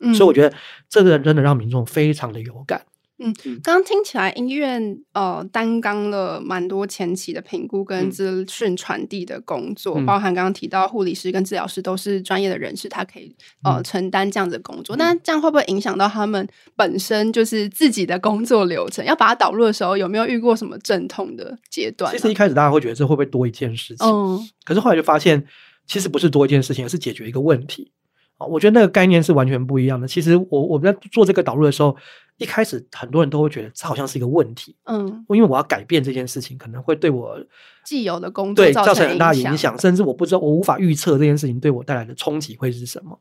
[0.00, 0.56] 嗯，所以我觉得
[0.88, 2.82] 这个真的让民众非常的有感。
[3.18, 14.96] 嗯，刚刚听起来医院呃担纲了蛮多前期的评估跟资讯传递的工作，嗯、包含刚刚提到护理师跟治疗师都是专业的人士，他可以呃承担这样子的工作。
[14.96, 19.04] 那、嗯、这样会不会影响到他们本身就是自己的工作流程？
[19.04, 22.10] 要把它导入的时候，有没有遇过什么阵痛的阶段？
[22.10, 24.04] 其实一开始大家会觉得这会不会多一件事情？
[24.04, 25.46] 嗯，可是后来就发现，
[25.92, 27.92] 其实不是多一件事情，而是解决一个问题。
[28.38, 30.08] 啊我觉得那个概念是完全不一样的。
[30.08, 31.94] 其实我我们在做这个导入的时候，
[32.38, 37.38] 一开始很多人都会觉得这好像是一个问题，嗯，因为我要改变这件事情，可能会对我
[37.84, 43.20] 既有的工作对造成很大影响，甚至我不知道，我无法预测这件事情对我带来的冲击会是什么。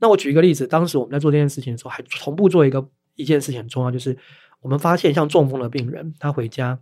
[0.00, 4.18] 那我举一个例子，当时我们在做这件事情的时候，还同步做一个一件事情很重要，就是
[4.60, 6.76] 我们发现像中风的病人，他回家。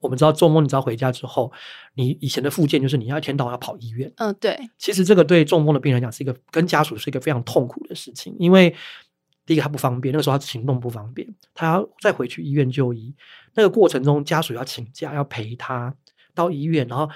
[0.00, 1.52] 我们知道中风，你知道回家之后，
[1.94, 4.12] 你以前的附件就是你要一天到晚要跑医院。
[4.16, 4.58] 嗯，对。
[4.78, 8.74] 其实这个对中风的病人来讲是一个跟家属是一个非常痛苦的事情，因为
[9.44, 13.14] 第一个他不方便，那个时候他行动不方便，他要再回去医院就医，
[13.54, 15.94] 那个过程中家属要请假要陪他
[16.34, 17.08] 到医院，然后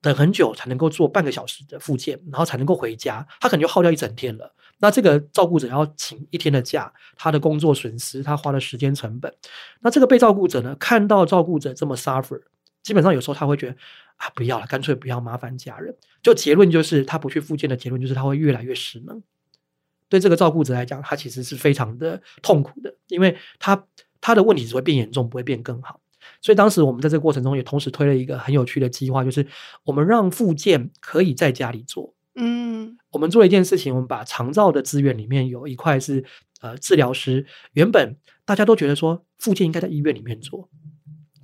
[0.00, 4.54] 等很久才能够做半个小时的复健，然后才能够回家，他可能就耗掉一整天了。
[4.80, 9.32] 那这个照顾者要请一天的假，他的工作损失，他花的时间成本。
[9.80, 12.40] 那这个被照顾者呢，看到照顾者这么 suffer，
[12.82, 13.76] 基本上有时候他会觉得
[14.16, 15.94] 啊，不要了，干脆不要麻烦家人。
[16.22, 19.22] 就结论就是，他不去复健的结论就是他会越来越失能。
[20.08, 23.86] 对这个照顾者来讲，他其实是非常的痛苦的，因为他
[24.20, 26.00] 他的问题只会变严重，不会变更好。
[26.42, 29.46] 所以当时我们在这个过程中也同时推了一个很有趣的计划，就是
[29.84, 32.14] 我们让复健可以在家里做。
[32.36, 36.24] 嗯，我们做了一件事情，我们把长照的资源里面有一块是
[36.60, 37.44] 呃治疗师。
[37.72, 40.68] 原本大家都觉得说附件应该在医院里面做，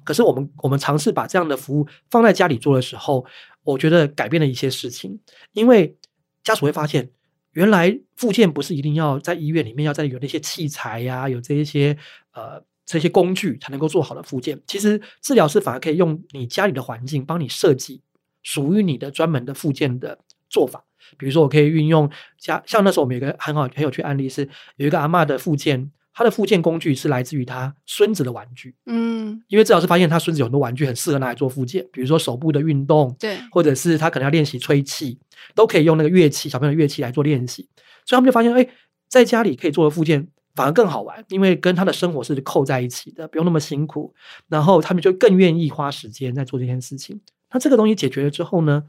[0.04, 3.26] 可是我们我们尝试把这样的服务放在家里做的时候，
[3.64, 5.18] 我觉得改变了一些事情。
[5.52, 5.96] 因为
[6.44, 7.10] 家属会发现，
[7.52, 11.98] 原来附件不是一定要在医院里面，要在有那些器材呀、有这一些
[12.32, 14.62] 呃这些工具才能够做好的附件。
[14.68, 18.00] 其实治疗师反而可以用你家里的环境帮你设计
[18.44, 20.20] 属于你的专门的附件的。
[20.48, 20.84] 做法，
[21.18, 35.18] 比如说我可以运用家，像那时候我们有一个很好很有趣的案例是，有一个阿嬷的附件，她的附件工具是来自于她孙子的玩具，嗯，因为治疗师发现他孙子有很多玩具很适合拿来做附件，比如说手部的运动，对，或者是他可能要练习吹气，
[35.54, 37.68] 都可以用那个乐器，小朋友的乐器来做练习，
[38.06, 38.66] 所以他们就发现，哎，
[39.08, 44.14] 在家里可以做的附件反而更好玩，因为跟他的生活是扣在一起的，不用那么辛苦，
[44.48, 47.20] 然后他们就更愿意花时间在做这件事情。
[47.52, 48.84] 那这个东西解决了之后呢，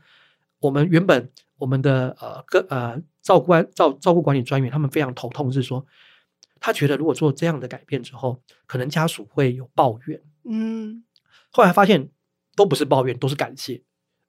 [0.61, 1.29] 我们原本。
[1.57, 5.85] 我们的呃个呃照顾照照顾管理专员，他们非常头痛，是说
[6.59, 10.21] 他觉得如果做这样的改变之后，可能家属会有抱怨。
[10.43, 11.03] 嗯，
[11.49, 12.09] 后来发现
[12.55, 13.81] 都不是抱怨，都是感谢，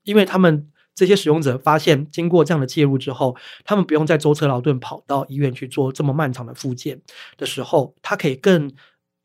[0.03, 7.01] 因为他们这些使用者发现，经过这样的介入之后，他们不用再舟车劳顿跑到医院去做这么漫长的复健
[7.37, 8.73] 的时候，他可以更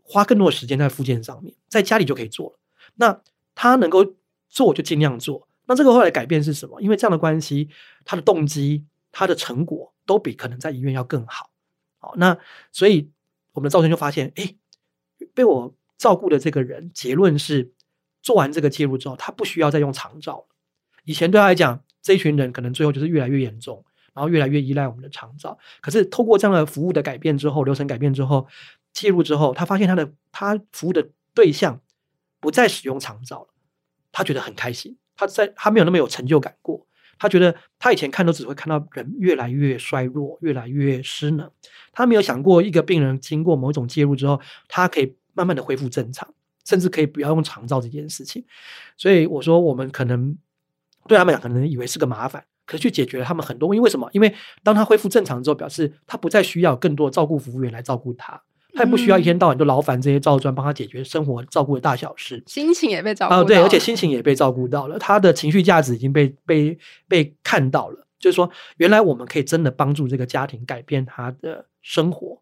[0.01, 2.59] 花更多的时间在复健上面，在家里就可以做了。
[2.95, 3.21] 那
[3.55, 4.13] 他能够
[4.49, 5.47] 做就尽量做。
[5.65, 6.81] 那这个后来改变是什么？
[6.81, 7.69] 因为这样的关系，
[8.03, 11.49] 他的动机、他的成果都比可能在医院要更好。
[11.97, 12.37] 好，那
[12.71, 13.09] 所以
[13.53, 14.55] 我们的赵生就发现，哎，
[15.33, 17.71] 被我照顾的这个人，结论是
[18.21, 20.45] 做完这个介入之后，他不需要再用长照。
[21.05, 25.57] 以前对他来讲，这一群人可能最后就是越来越严重，然后越来越依赖我们的长照。
[25.79, 28.45] 可是透过这样的服务的改变之后，流程改变之后，
[28.91, 31.79] 介入之后，他发现他的他服务的对象
[32.41, 33.53] 不再使用长照了，
[34.11, 34.97] 他觉得很开心。
[35.15, 36.85] 他在他没有那么有成就感过，
[37.19, 41.49] 他觉得他以前看都只会看到人越来越衰弱，越来越失能。
[41.91, 46.27] 他没有想过一个病人经过某种介入之后，他可以慢慢的恢复正常，
[46.65, 48.43] 甚至可以不要用肠照这件事情。
[48.97, 50.35] 所以我说，我们可能
[51.07, 53.79] 对他们俩可能以为是个麻烦，可是去解决了他们很多问题。
[53.79, 54.09] 为什么？
[54.13, 58.41] 因为当他恢复正常之后，表示他不再需要更多照顾服务员来照顾他。
[58.75, 68.07] 他也不需要一天到晚就劳烦这些照专帮他解决生活照顾的大小事，心情也被照顾到对，而且心情也被照顾到了，他的情绪价值已经被被被看到了。
[68.17, 72.41] 就是说，原来我们可以真的帮助这个家庭改变他的生活。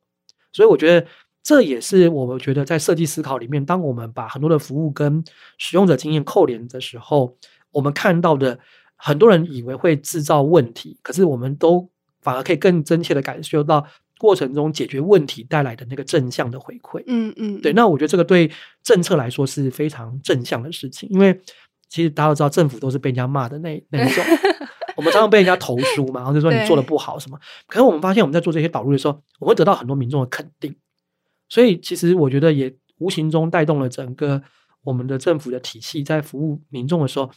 [0.53, 1.07] 所以，我觉得
[1.41, 5.23] 这也是我们觉得在设计思考里面，当我们把很多的服务跟
[5.57, 7.35] 使用者经验扣连的时候，
[7.71, 8.59] 我们看到的
[8.95, 11.89] 很多人以为会制造问题，可是我们都
[12.21, 13.85] 反而可以更真切的感受到。
[14.21, 18.51] 过程中解决问题带来的那个正向的回馈，嗯嗯，对，那我觉得这个对
[18.83, 21.41] 政策来说是非常正向的事情，因为
[21.89, 24.23] 其实大家都知道政府都是被人家骂的那那一种，
[24.95, 30.75] 我们常常被人家投诉嘛，然后就说你做的不好什么，可是我们发现我们在做这些导入的时候，我们会得到很多民众的肯定，
[31.49, 34.39] 所以其实我觉得也无形中带动了整个
[34.83, 37.31] 我们的政府的体系在服务民众的时候。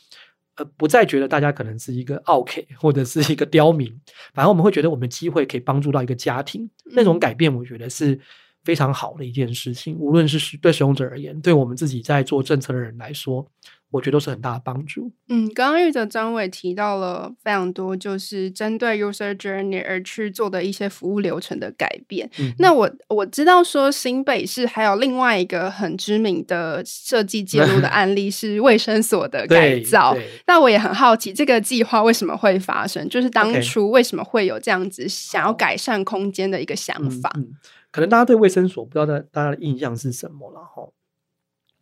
[0.57, 3.93] 呃，不再觉得大家可能是一个奥 K 或者是一个刁民，
[4.33, 8.19] 反而我们会觉得我们机会可以帮助到一个家庭，那种改变，我觉得是
[8.65, 9.97] 非常好的一件事情。
[9.97, 13.45] 无论是对使用者而言，对我们自己在做政策的人来说。
[13.95, 15.09] 我觉得都是很大的帮助。
[15.29, 22.29] 嗯，刚刚玉泽张伟提到了非常多，就是针对 user journey 而去做的一些服务流程的改变。
[22.41, 30.17] 嗯、那我我知道说新北市还有另外一个很知名的设计介入的 案例是卫生所的改造。
[30.49, 33.09] 那我也很好奇，这个计划为什么会发生？
[33.09, 37.31] 就是当初为什么会有这样子想要改善空间的一个想法？
[37.37, 37.53] 嗯嗯、
[37.93, 40.83] 可能大家对卫生所不知道大大家的印象是什么了哈。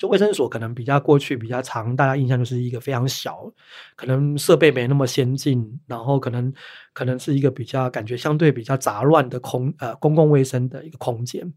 [0.03, 3.49] 就卫生所可能比较过去比较长，大家印象就是一个非常小，
[3.95, 6.53] 可能设备没那么先进，然后可能
[6.93, 11.55] 可能是一个比较感觉相对比较杂乱的空呃公共卫生的一个空间，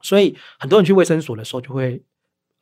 [0.00, 2.02] 所以很多人去卫生所的时候就会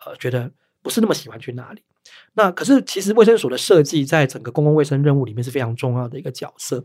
[0.05, 0.51] 呃觉得
[0.83, 1.85] 不是那么喜欢去那里。
[2.33, 6.85] 那可是其实卫生所的设计在整个公共卫生任务里面是非常重要的一个角色，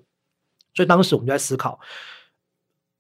[0.76, 1.80] 所以当时我们就在思考，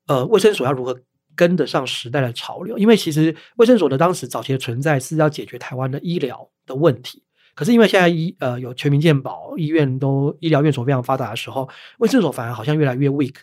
[0.07, 0.99] 呃，卫生所要如何。
[1.39, 7.23] 跟得上时代的潮流，因为其实卫生所的当时早期的存在是要解决台湾的医疗的问题，
[7.55, 13.35] 可是因为现在医呃有全民健保，医院都医疗院所非常发达的时候，卫生所反而好像越来越 weak。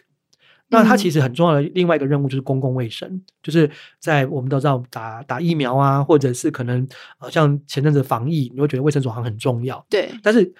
[0.69, 6.87] 那它其实很重要的另外一个任务就是公共卫生，就是在我们都知道打打疫苗啊，或者是可能
[7.19, 9.87] 呃像前阵子防疫，你会觉得卫生所好像很重要。
[9.89, 10.53] 对，但是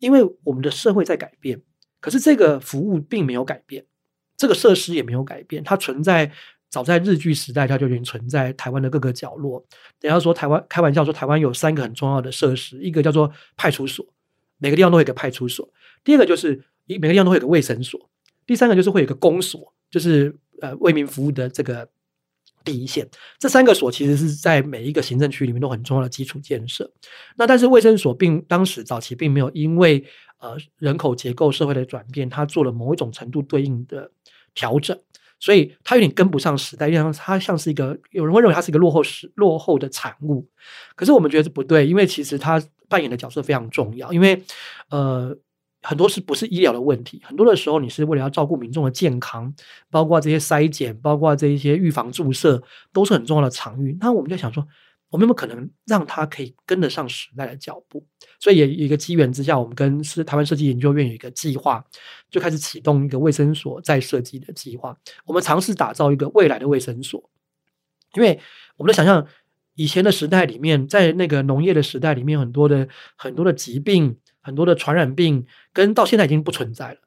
[0.00, 1.62] 因为我们的社会在改变，
[2.00, 3.86] 可是这个服务并没有改变，
[4.36, 6.30] 这个设施也没有改变，它存在。
[6.74, 9.64] 早在日据时代，它就已经存在台湾的各个角落。
[10.00, 14.04] 等下说台湾，开玩笑说台湾有三个很重要的设施，一个叫做派出所，
[14.58, 15.64] 每个地方都有一个派出所；
[16.02, 18.00] 第二个就是每个地方都会有个卫生所；
[18.44, 21.88] 第三个就是会有个公所，就是呃为民服务的这个
[22.64, 23.08] 第一线。
[23.38, 26.90] 这三个所其实是在每一个行政区里面都很重要的基础建设。
[27.36, 30.04] 那但是卫生所并当时早期并没有因为
[30.38, 34.10] 呃人口结构、社会的转变，它做了某一种程度对应的
[34.54, 34.98] 调整。
[35.44, 40.48] 所以它有点跟不上时代，因为它像是一个，有人会认为它是一个落后时落后的产物。
[40.96, 44.10] 可是我们觉得不对，因为其实它扮演的角色非常重要。
[44.10, 44.42] 因为
[44.88, 45.36] 呃，
[45.82, 49.54] 很多是不是医疗的问题，很多的时候你是为了要照顾民众的健康，
[49.90, 53.94] 包括这些筛检，包括这一些预防注射，都是很重要的场域。
[54.00, 54.66] 那我们就想说。
[55.14, 58.04] 我们有没有可能让它可以跟得上时代的脚步？
[58.40, 61.84] 所以也有一个机缘之下，我们跟是台湾设计研究院有一个计划，
[62.28, 64.98] 就开始启动一个卫生所再设计的计划。
[65.24, 67.30] 我们尝试打造一个未来的卫生所，
[68.14, 68.40] 因为
[68.76, 69.24] 我们的想象，
[69.76, 76.98] 以前的时代里面，在那个农业的时代里面，很多的很多的疾病，很多的传染病，跟到现在已经不存在了。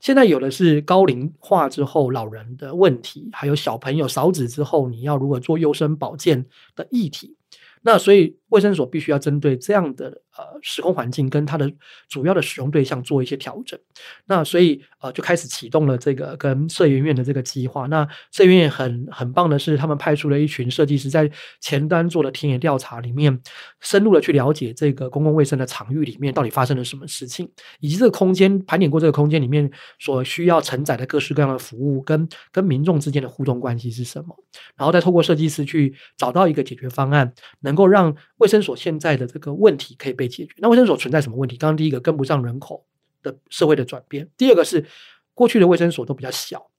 [0.00, 7.36] 现在有的是高龄化之后老人的问题，还有小朋友少子之后，你要如何做优生保健的议题。
[7.82, 11.70] 那所以卫生所必须要针对这样的呃时空环境跟它的
[12.08, 13.78] 主要的使用对象做一些调整。
[14.26, 17.86] 那所以呃就开始启动了这个跟社研院的这个计划。
[17.86, 23.40] 那社研院很很棒的是，他们派出了一群设计师在前端做了田野调查，里面
[23.80, 34.36] 深入的去了解这个公共卫生的场域里面到底发生了什么事情，以及这个空间盘点过这个空间里面所需要承载的各式各样的服务跟跟民众之间的互动关系是什么，
[34.76, 37.32] 然后再透过设计师去找到一个解决方案。
[37.60, 40.52] 能够让卫生所现在的这个问题可以被解决。
[40.58, 41.56] 那卫生所存在什么问题？
[41.56, 42.84] 刚刚第一个跟不上人口
[43.22, 44.84] 的社会的转变，第二个是
[45.32, 46.70] 过去的卫生所都比较小，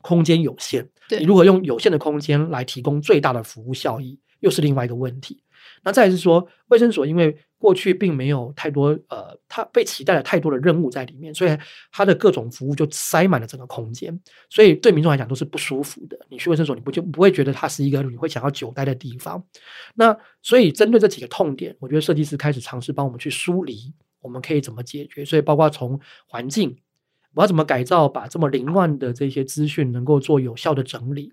[0.00, 0.88] 空间有限。
[1.06, 5.42] 对，你如何用有限的空间来提供最大的服务效益，又是另外一个问题。
[5.84, 11.56] 那再是说，卫生所因为过去并没有太多呃，它被期待了太多的任务在里面，所以
[11.90, 14.18] 它的各种服务就塞满了整个空间，
[14.50, 16.18] 所以对民众来讲都是不舒服的。
[16.28, 19.42] 你去卫生所，你不就不会觉得它是一个你会想要久待的地方。
[19.94, 25.24] 那所以针对这几个痛点，我觉得设计师开始尝试帮我们去梳理，我们可以怎么解决。
[25.24, 26.76] 所以包括从环境，
[27.34, 31.32] 我要怎么改造，把这么凌乱的这些资讯能够做有效的整理，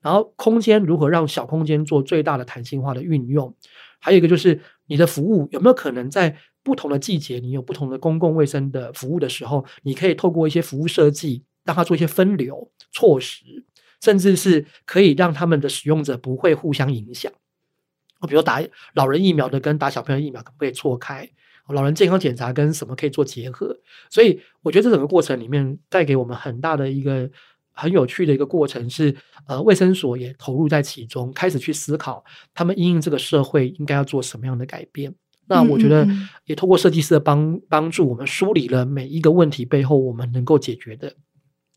[0.00, 3.54] 然后空间如何让小空间做最大的弹性化的运用。
[4.00, 13.64] 还有一个就是你的服务有没有可能在不同的季节，你有不同的公共卫生的服务的时候，你可以透过一些服务设计，让它做一些分流措施，
[14.00, 17.32] 甚至是可以让他们的使用者不会互相影响。
[18.20, 18.62] 我比如打
[18.94, 21.28] 老人疫苗的跟打小朋友疫苗可不可以错开？
[21.68, 23.76] 老人健康检查跟什么可以做结合？
[24.10, 27.28] 所以我觉得这整个过程里面带给我们很大的一个。
[27.78, 29.14] 很有趣的一个过程是，
[29.46, 35.14] 呃，卫生所也投入在其中，开始去思考他们因应这个社会应该要做什么样的改变。
[35.46, 36.04] 那我觉得
[36.44, 41.14] 也通过设计师的帮帮助，我们梳理了每一个问题背后我们能够解决的，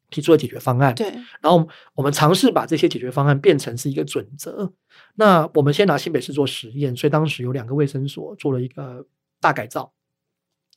[0.10, 0.96] 提出的解决方案。
[0.96, 1.08] 对，
[1.40, 4.74] 然后我们尝试把这些解决方案变成是一个准则。
[5.16, 9.06] 那我们先拿新北市做实验，所以当时有两个卫生所做了一个
[9.40, 9.94] 大改造。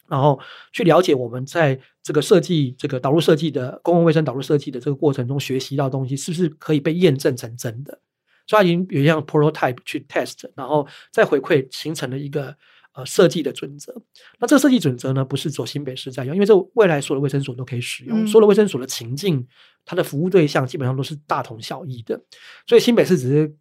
[0.09, 0.39] 然后
[0.73, 7.99] 去了解我们在这个设计、这个导入设计的公共卫生导入设计的这个过程中学习到的东西，是不是可以被验证成真的？
[8.47, 12.55] 所以它已经有一样 prototype 去 test，然后再回馈，形成了一个
[12.95, 13.95] 呃设计的准则。
[14.39, 19.47] 那这个设计准则呢，不是走新北市在用，因为这未来所有的卫生所都可以使用，所有的卫生所的情境，
[19.85, 22.21] 它的服务对象基本上都是大同小异的。
[22.67, 23.55] 所以新北市只是。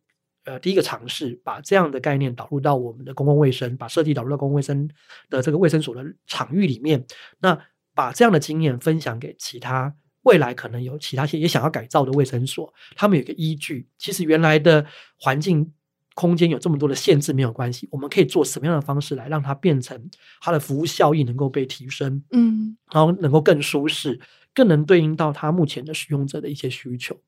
[0.46, 4.90] 呃，第一个尝试把这样的概念导入到我们的公共卫生，把设计导入到公共卫生
[5.30, 7.06] 的这个卫生所的场域里面。
[7.40, 7.58] 那
[7.96, 13.88] 把这样的经验分享给其他未来可能有其他些也想要改造的卫生所，他们有个依据。
[13.98, 14.86] 其实原来的
[15.18, 15.72] 环境
[16.16, 20.10] 空间有这么多的限制没有关系，我们可以做什么样的方式来让它变成
[20.42, 24.20] 它的服务效益能够被提升，嗯，然后能够更舒适，
[24.54, 27.20] 更能对应到它目前的使用者的一些需求。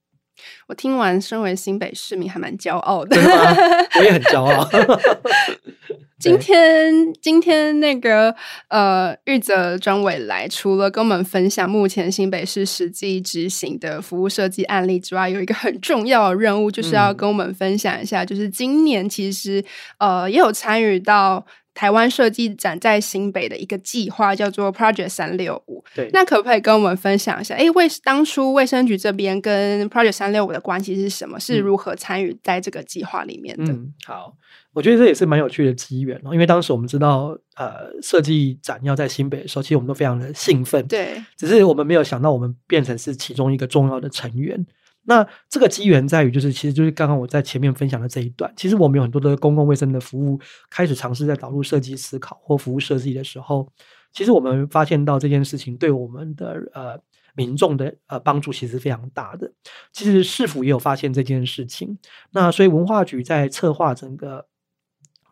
[0.67, 3.17] 我听完，身为新北市民还蛮骄傲的。
[3.97, 4.67] 我也很骄傲。
[6.17, 8.33] 今天，今天那个
[8.69, 19.63] 呃，玉泽专委来，除了跟我们分享目前新北市实际执行的服务设计案例之外，有一个很重要的任务，就是要跟我们分享一下，就是今年其实
[19.99, 21.45] 呃也有参与到。
[21.75, 25.83] 台湾设计展在新北的一个计划，叫做 Project 三六五。
[25.93, 27.53] 对，那可不可以跟我们分享一下？
[27.53, 31.37] 哎，卫当初卫生局这边跟 Project 三六五的关系是什么？
[31.39, 33.73] 是如何参与在这个计划里面的？
[33.73, 34.33] 嗯，好，
[34.73, 36.33] 我觉得这也是蛮有趣的机缘哦。
[36.33, 40.87] 因为当时我们知道，呃，设计展要在新北的时候，其实我们都非常的兴奋。
[40.87, 44.65] 对，只是我们没有想到，我们变成是其中一个重要的成员。
[45.05, 50.39] 那这个机缘在于，就是其实就是刚刚我在前面分享的这一段，其实我们有很多的公共卫生的服务
[50.69, 53.71] 开始尝试在导入设计思考或服务设计的时候，
[54.11, 56.99] 其实我们发现到这件事情对我们的呃
[57.35, 59.51] 民众的呃帮助其实非常大的。
[59.91, 61.97] 其实市府也有发现这件事情，
[62.31, 64.47] 那所以文化局在策划整个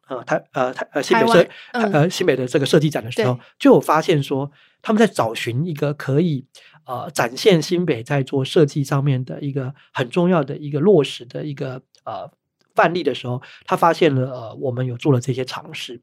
[0.07, 4.51] 呃台呃台呃新北设、嗯、呃新北的这个设计展的时候，就有发现说
[4.81, 6.45] 他们在找寻一个可以。
[6.85, 12.29] 呃，展现新北在做设计上面的一个很重要的一个落实的一个呃
[12.75, 16.01] 范例的时候，他发现了呃，我们有做了这些尝试。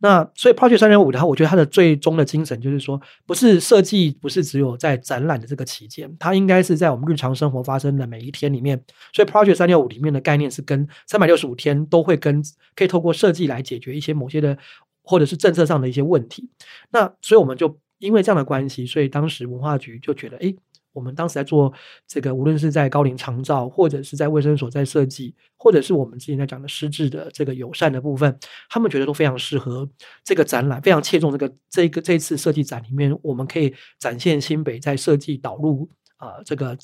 [0.00, 8.82] 那所以 Project 三六五的话，我觉得它的最终的精神就是说，不是设计，不是只有在展览的这个期间，它应该是在我们日常生活发生的每一天里面。
[9.12, 12.42] 所以 Project 三六五里面的概念是跟三百六十五天都会跟
[12.74, 14.58] 可以透过设计来解决一些某些的
[15.02, 16.48] 或者是政策上的一些问题。
[16.90, 17.78] 那所以我们就。
[18.00, 20.54] 因为这样的关系，所以当时文化局就觉得，哎，
[20.92, 21.72] 我们当时在做
[22.06, 28.38] 这个，无论是在高龄长照，或者是在卫生所在设计，或者是我们之前在讲的失智的这个友善的部分，
[28.68, 29.88] 他们觉得都非常适合
[30.24, 36.76] 这个展览，非常切中这个这个这次设计展里面，我们可以展现新北在设计导入啊、呃、这个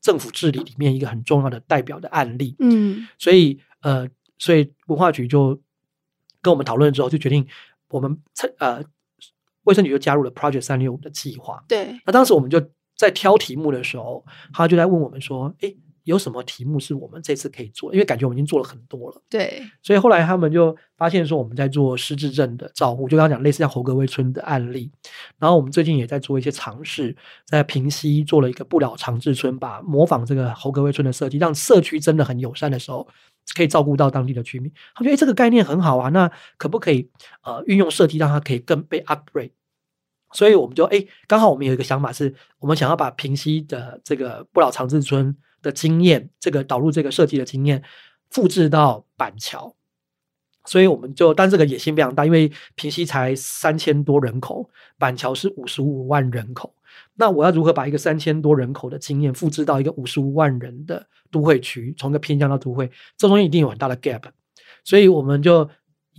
[0.00, 2.56] 政府治理里面一个很重要的代表的案例。
[2.60, 4.08] 嗯，所以呃，
[4.38, 5.60] 所以文化局就
[6.40, 7.46] 跟我们讨论之后，就决定
[7.88, 8.18] 我们
[8.58, 8.82] 呃。
[9.64, 11.62] 卫生局就加入了 Project 三六五的计划。
[11.68, 12.58] 对，那当时我们就
[13.00, 14.22] 在挑题目的时候，
[14.52, 15.74] 他就在问我们说：“诶，
[16.04, 17.92] 有什么题目是我们这次可以做？
[17.94, 24.90] 因为感觉我们已经做了很多了。”对，所以后来他们就发现说，我们在做失智症的照顾，就刚刚讲类似像侯格威村的案例。
[25.38, 33.08] 然后我们最近也在做一些尝试，在平西做了一个不老长治村，把模仿这个侯格威村的设计，让社区真的很友善的时候。
[33.56, 37.10] 可以照顾到当地的居民，他觉得这个概念很好啊，那可不可以
[37.42, 39.50] 呃运用设计让它可以更被 upgrade？
[40.32, 47.82] 所以我们就哎，刚好我们有一个想法是，我们想要把平溪的这个不老长治村的经验，这个导入这个设计的经验
[48.30, 49.74] 复制到板桥，
[50.64, 56.74] 所以我们就，但这个野心非常大，因为平溪才三千多人口，板桥是五十五万人口。
[57.14, 64.22] 那我要如何把一个三千多人口的经验复制到一个五十五万人的都会区，从一个偏乡到都会，这中间一定有很大的 gap，
[64.84, 65.68] 所以我们就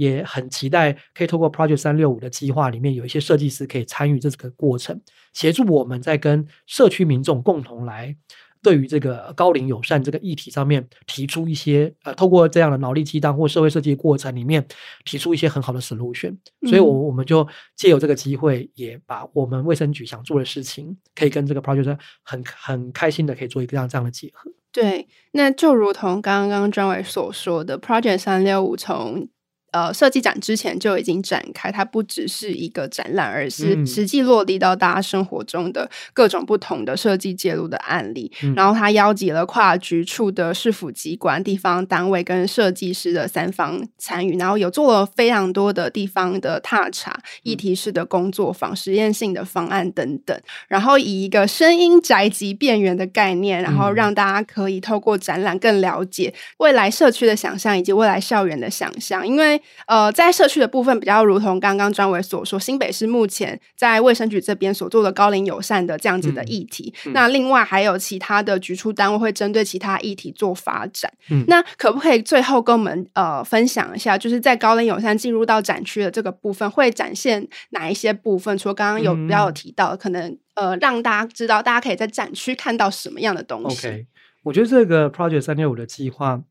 [0.02, 4.99] 也很期待可以透过 Project 三六五的计划里面有一些设计师可以参与这个过程，
[5.32, 8.16] 协助我们在跟社区民众共同来。
[8.64, 14.64] 对于这个高龄友善这个议题上面提出一些呃，透过这样的脑力激荡或社会设计过程里面
[15.04, 16.36] 提出一些很好的 solution，
[16.68, 24.52] 所以我我们就借由这个机会，也把我们卫生局想做的事情，可以跟这个 project 很很开心的可以做一个这样这样的结合。
[24.72, 29.28] 对，那就如同刚刚专伟所说的，project 三六五从。
[29.72, 38.30] 呃，设计展之前就已经展开，它不只是一个展览，而是实际落地到大家生活中的各种不同的设计介入的案例。
[38.43, 50.38] 嗯、然后，它邀集了跨局处的市府机关、地方单位跟设计师的三方参与，然后有做了非常多的地方的踏查、议题式的工作坊、实验性的方案等等。
[50.67, 59.61] 然后，以一个声音宅急便源的概念，然后让大家可以透过展览更了解未来社区的想象以及未来校园的想象，因为。
[59.88, 66.93] 呃，在社区的部分，比较如同刚刚专伟所说，新北市目前在卫生局这边所做的高龄友善的这样子的议题。
[67.14, 71.12] 那另外还有其他的局处单位会针对其他议题做发展。
[71.30, 78.57] 嗯、那可不可以最后跟我们呃分享一下，就是在高龄友善进入到展区的这个部分，会展现哪一些部分？
[78.57, 84.07] 除了刚刚有比较有提到，嗯、可能呃让大家知道，大家可以在展区看到什么样的东西？OK，
[84.43, 86.41] 我觉得这个 Project 三六五的计划。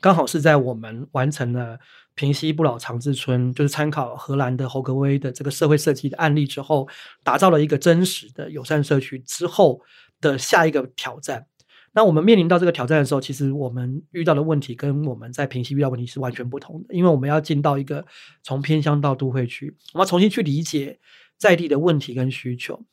[0.00, 1.80] 刚好是在我们完成了
[2.18, 6.88] 平溪不老长治村，就是参考荷兰的侯格威的这个社会设计的案例之后，
[7.22, 9.80] 打造了一个真实的友善社区之后
[10.20, 11.46] 的下一个挑战。
[11.92, 18.04] 那我们面临到这个挑战的时候，其实我们遇到的问题跟我们在平溪遇到问题是完全不同的，因为我们要进到一个
[18.42, 20.98] 从偏乡到都会区，我们要重新去理解
[21.36, 22.84] 在地的问题跟需求。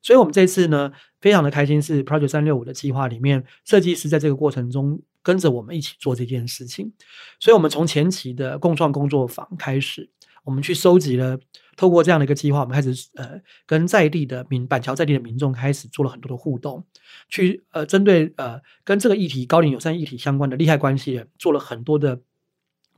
[0.00, 5.00] 所以，我们这次呢，非常的开心，是 Project 三六五的计划里面，设计师在这个过程中。
[5.20, 6.90] 跟着我们一起做这件事情，
[7.38, 10.08] 所以，我们从前期的共创工作坊开始，
[10.42, 11.38] 我们去收集了，
[11.76, 16.82] 透过这样的一个计划，我们开始呃，跟在地的民板桥在地的民众开始做了很多的互动，
[17.28, 22.18] 去呃，针对呃跟这个议题高龄友善议题相关的利害关系人做了很多的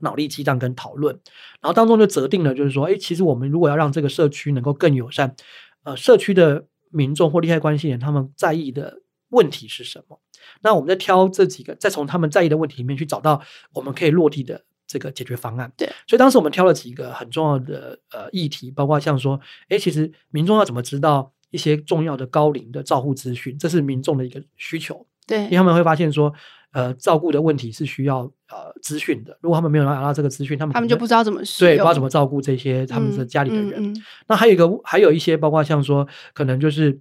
[0.00, 1.18] 脑力激荡跟讨论，
[1.60, 5.34] 然后当中就择定了，就是说，哎，其实我们如果要让这个社区能够更友善，
[5.82, 10.20] 呃，社区的民众或利害关系人他们在意的问题是什么？
[10.62, 13.40] 那我们再挑这几个，再从他们在意的问题里面去找到
[13.72, 15.72] 我们可以落地的这个解决方案。
[15.76, 25.06] 对，所以当时我们挑了几个很重要的呃议题，包括像说，哎，其实民众要怎么知道一些重要的高龄的照护资讯，这是民众的一个需求。
[25.26, 26.32] 对，因为他们会发现说。
[26.72, 29.36] 呃，照顾的问题是需要呃资讯的。
[29.40, 33.72] 如果他们没有拿到这个资讯，他们他们就不知道怎么说，对，不知道怎么照顾这些他们的家里的人。
[33.82, 37.00] 嗯嗯嗯、那还有一个，还有一些包括像说，可能就是，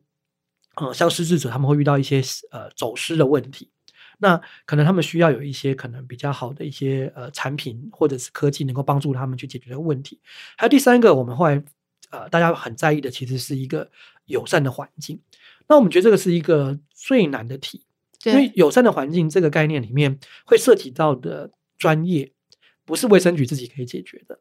[0.75, 3.69] 呃，像失智者他们会遇到一些呃走失的问题。
[4.21, 10.19] 那可能他们需要有一些可能比较好的一些呃产品或者是科技能够帮助他们去解决这个问题。
[10.57, 11.63] 还有第三个，我们后来
[12.09, 13.89] 呃大家很在意的，其实是一个
[14.25, 15.21] 友善的环境。
[15.67, 17.85] 那我们觉得这个是一个最难的题。
[18.23, 22.31] 因为友善的环境这个概念里面会涉及到的专业，
[22.85, 24.39] 不是卫生局自己可以解决的。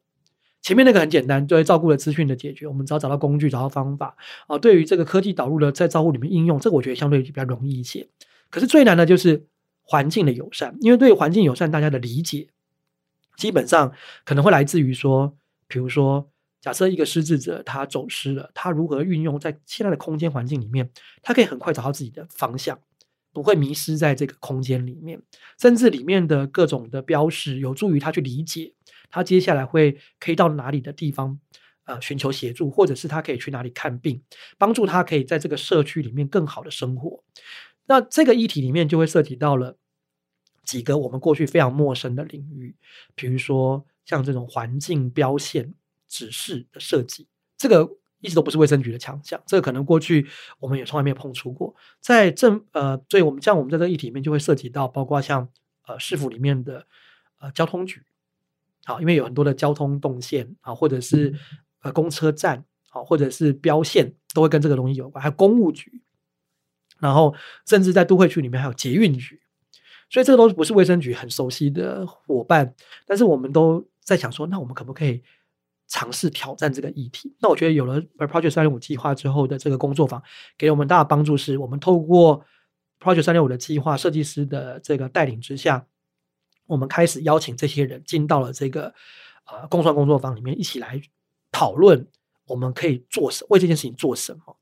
[0.61, 4.15] 前面那个很简单，对照顾的资讯的解决，我们只要找到工具、找到方法
[4.47, 4.57] 啊。
[4.57, 8.05] 对于这个科技导入的在照顾里面应用，这个我觉得相对比较容易一些。
[8.49, 9.45] 可是最难的就是
[9.83, 12.49] 环境的友善，因为对环境友善，大家的理解
[13.37, 13.93] 基本上
[14.25, 15.33] 可能会来自于说，
[15.69, 22.77] 比如说，假设一个失智者他走失了，他如何运用在现在的空间环境里面，他可以很快找到自己的方向。
[23.31, 25.21] 不会迷失在这个空间里面，
[25.59, 28.73] 甚至里面的各种的标识有助于他去理解
[29.09, 31.39] 他接下来会可以到哪里的地方，
[31.85, 34.21] 呃，寻求协助，或者是他可以去哪里看病，
[34.57, 37.23] 帮助他可以在这个社区里面更好的生活。
[37.85, 39.77] 那这个议题里面就会涉及到了
[40.63, 42.75] 几个我们过去非常陌生的领域，
[43.15, 45.73] 比如说像这种环境标线
[46.07, 47.27] 指示的设计，
[47.57, 47.97] 这个。
[48.21, 50.27] 一直都不是卫生局的强项，这个可能过去
[50.59, 51.73] 我们也从来没有碰触过。
[52.01, 55.47] 在政呃，所以我们像我们在这个议题里面就会涉及到，包括像
[55.87, 56.85] 呃市府里面的
[57.39, 58.03] 呃交通局，
[58.83, 61.33] 好，因为有很多的交通动线啊，或者是
[61.81, 66.01] 呃公车站，啊，或者是标线都会跟这个东西有关，还有公务局，
[66.99, 67.33] 然后
[67.65, 69.39] 甚至在都会区里面还有捷运局，
[70.09, 75.23] 所以这个都不是卫生局很熟悉的伙伴，但是我们都在想说，那我们可不可以？
[75.89, 80.21] 尝试挑战这个议题，那我觉得有了 Project 三六五计划之后的这个工作坊，
[80.55, 82.45] 给了我们大的帮助是，我们透过
[82.99, 85.87] Project 三六五的计划，设计师的这个带领之下，
[86.67, 88.93] 我们开始邀请这些人进到了这个
[89.45, 91.01] 呃共创工作坊里面，一起来
[91.51, 92.07] 讨论
[92.45, 94.57] 我们可以做什，为这件事情做什么。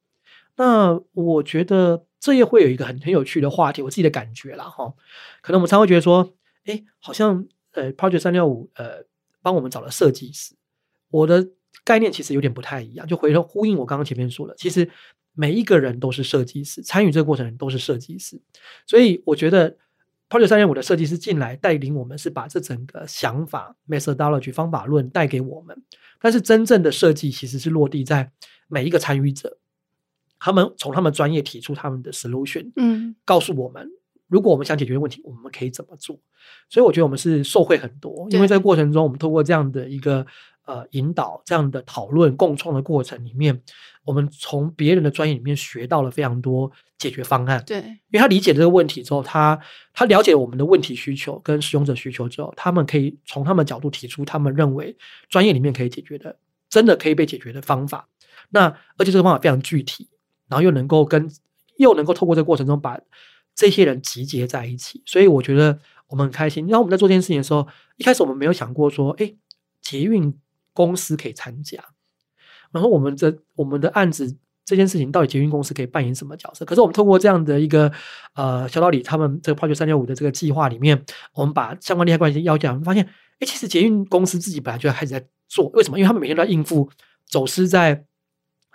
[0.55, 4.93] 那我觉得这也会有一个很很有趣的话题，我自己的感觉啦哈，
[5.41, 9.03] 可能我们常会觉得说，哎，好像呃 Project 三六五呃
[9.41, 10.55] 帮我们找了设计师。
[11.09, 11.47] 我的
[11.83, 14.89] 概念其实有点不太一样，就回头呼应我刚刚前面说的，其实
[15.33, 18.41] 每一个人都是设计师，参与这个过程都是设计师，
[18.85, 19.77] 所以我觉得
[20.29, 25.81] Project 365的设计师进来带领我们是把这整个想法 methodology 方法论带给我们，
[26.19, 28.29] 但是真正的设计其实是落地在
[28.67, 29.57] 每一个参与者，
[30.39, 33.87] 他们从他们专业提出他们的 solution，嗯，告诉我们
[34.27, 36.19] 如果我们想解决问题，我们可以怎么做，
[36.67, 40.25] 所以我觉得我们是受惠很多，因为在过程中我们透过这样的一个。
[40.68, 43.63] 呃，引导这样的讨论共创的过程里面，
[44.03, 47.63] 我们从别人的专业里面学到了非常多解决方案。
[47.65, 49.57] 对，因为他理解这个问题之后，他
[49.93, 54.93] 他了解我们的问题需求跟使用者需求之后，他们可以从他们角度提出他们认为
[55.30, 56.38] 专业里面可以解决的，
[56.70, 58.09] 真的可以被解决的方法。
[58.49, 58.65] 那
[58.97, 60.09] 而且这个方法非常具体，
[60.49, 61.32] 然后又能够跟
[61.78, 62.99] 又能够透过这个过程中把
[63.55, 66.68] 这些人集结在一起，所以我觉得我们很开心。
[66.68, 67.65] 然后我们在做这件事情的时候，
[67.95, 69.34] 一开始我们没有想过说，哎，
[69.82, 70.38] 捷运。
[70.78, 71.84] 公司可以参加，
[72.71, 76.63] 然后我们的我们的案子这件事情到底捷运公司可以扮演什么角色？
[76.63, 77.91] 可是我们通过这样的一个
[78.36, 81.03] 呃小道理，他们这个 Project 三六五的这个计划里面，
[81.34, 83.03] 我们把相关利害关系要件，我们发现，
[83.39, 85.97] 哎，其实捷运公司自己本来就开始在做，为什么？
[85.97, 86.88] 因为他们每天都在应付
[87.25, 88.05] 走私在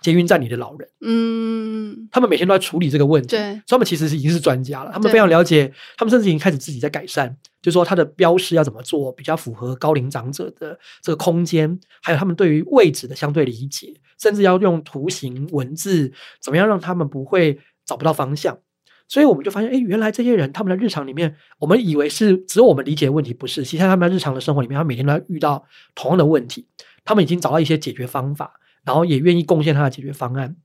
[0.02, 7.34] 捷运站里的老人，嗯，他们每天都在处理这个问题，对，所以他们其实是已经是专家了，他们非常了解，他们甚至已经开始自己在改善。
[7.62, 18.58] 就是说，他的标识要怎么做比较符合高龄长者的这个空间，还有他们对于位置的相对理解，甚至要用图形文字，怎么样让他们不会找不到方向。
[19.06, 23.62] 所以我们就发现，哎，原来这些人他们的日常里面，我们以为是只有我们理解的问题，不是？
[23.62, 26.66] 其实他们在日常的生活里面，他每天都在遇到同样的问题，
[27.04, 30.56] 他们已经找到一些解决方法，然后也愿意贡献他的解决方案。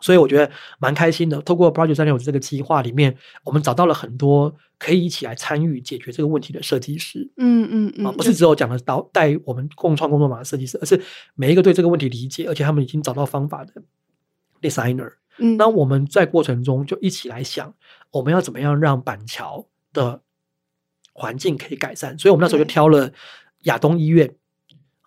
[0.00, 1.42] 所以我觉得蛮开心的。
[1.42, 7.28] 透过 Project 三六五这个计划里面，我们找到了很多可以一起来参与解决这个问题的设计师。
[7.36, 11.02] 嗯嗯嗯，啊，不是只有讲的导带我们共创工作坊的设计师，而是
[11.34, 13.72] 每一个对这个问题理解，而且他们已经找到方法的
[14.60, 15.14] designer。
[15.38, 17.74] 嗯，那我们在过程中就一起来想，
[18.12, 20.22] 我们要怎么样让板桥的
[21.12, 22.16] 环境可以改善。
[22.16, 23.12] 所以我们那时候就挑了
[23.62, 24.32] 亚东医院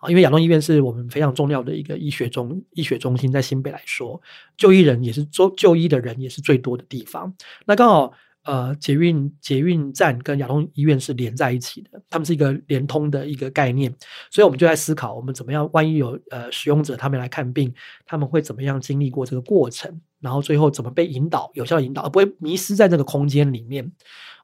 [0.08, 4.20] 因为亚东医院是我们非常重要的一个医学中医学中心，在新北来说，
[4.56, 7.32] 就医人也是就就医的人也是最多的地方。
[7.66, 8.12] 那刚好
[8.44, 13.94] 呃，捷运捷运站跟亚东医院是连在一起的，他们是一个连通的一个概念，
[14.32, 17.72] 所以我们就在思考，我们怎么样，万一有呃使用者他们来看病，
[18.04, 23.92] 他们会怎么样经历过这个过程，然后最后怎么被引导，有效引导，而不会迷失在这个空间里面。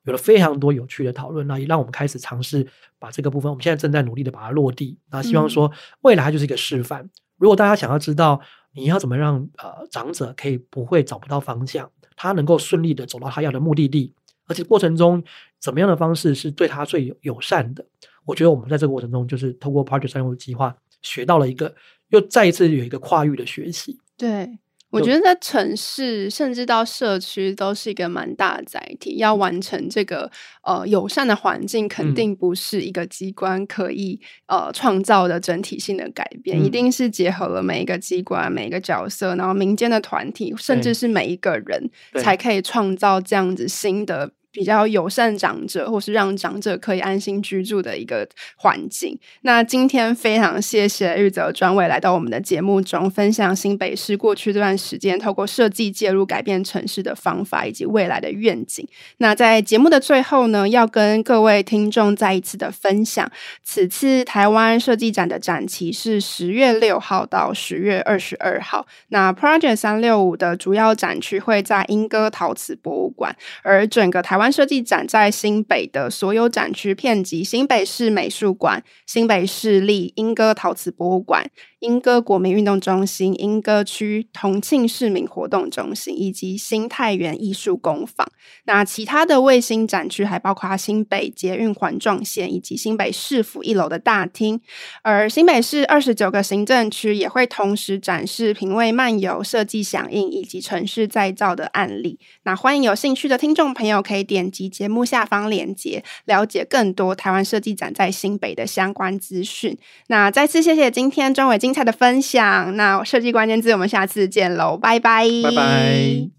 [0.09, 2.67] 有了非常多有趣的讨论，那也让我们开始尝试
[2.99, 4.99] 把这个部分，我们现在正在努力的把它落地。
[5.11, 7.03] 那希望说未来它就是一个示范。
[7.03, 8.41] 嗯、如果大家想要知道
[8.73, 14.15] 你要怎么让呃长者可以不会找不到方向，他能够顺利的走到他要的目的地，
[14.47, 15.23] 而且过程中
[15.61, 17.85] 怎么样的方式是对他最友善的，
[18.25, 21.75] 我觉得我们在这个过程中就是透过 Project 365计划学到了一个，
[22.09, 24.01] 又再一次有一个跨域的学习。
[24.17, 24.59] 对。
[24.91, 30.31] 我觉得在城市甚至到社区都是一个蛮大的载体，要完成这个
[30.63, 44.33] 呃友善的环境，肯定不是一个机关可以呃创造的整体性的改变，嗯、一定是结合了每一个机关、每一个角色，然后民间的团体，甚至是每一个人，才可以创造这样子新的。
[44.51, 48.27] 比较友善长者，或是让长者可以安心居住的一个
[48.57, 49.19] 环境。
[49.43, 58.89] 那今天非常谢谢玉泽专委来到我们的节目中，分享新北市过去这段时间透过设计介入改变城市的方法，以及未来的愿景。
[59.19, 63.31] 那在节目的最后呢，要跟各位听众再一次的分享，
[63.63, 68.87] 此次台湾设计展的展期是十月六号到十月二十二号。
[69.09, 81.51] 那 Project 三六五的主要展区会在莺歌陶瓷博物馆，而整个台湾设计展在新北的所有展区遍及新北市美术馆、新北市立莺歌陶瓷博物馆。
[81.81, 88.27] 莺歌国民运动中心、莺歌区同庆市民活动中心以及新泰园艺术工坊。
[88.65, 94.61] 那其他的卫星展区还包括新北捷运环状线以及新北市府一楼的大厅。
[95.03, 102.19] 而新北市二十九个行政区也会同时展示品味漫游、设计响应以及城市再造的案例。
[102.43, 109.79] 那欢迎有兴趣的听众朋友可以点击节目下方链接，了解更多台湾设计展在新北的相关资讯。
[110.09, 116.38] 那再次谢谢今天专卫精彩的分享，那设计关键字，我们下次见喽，拜拜，拜拜。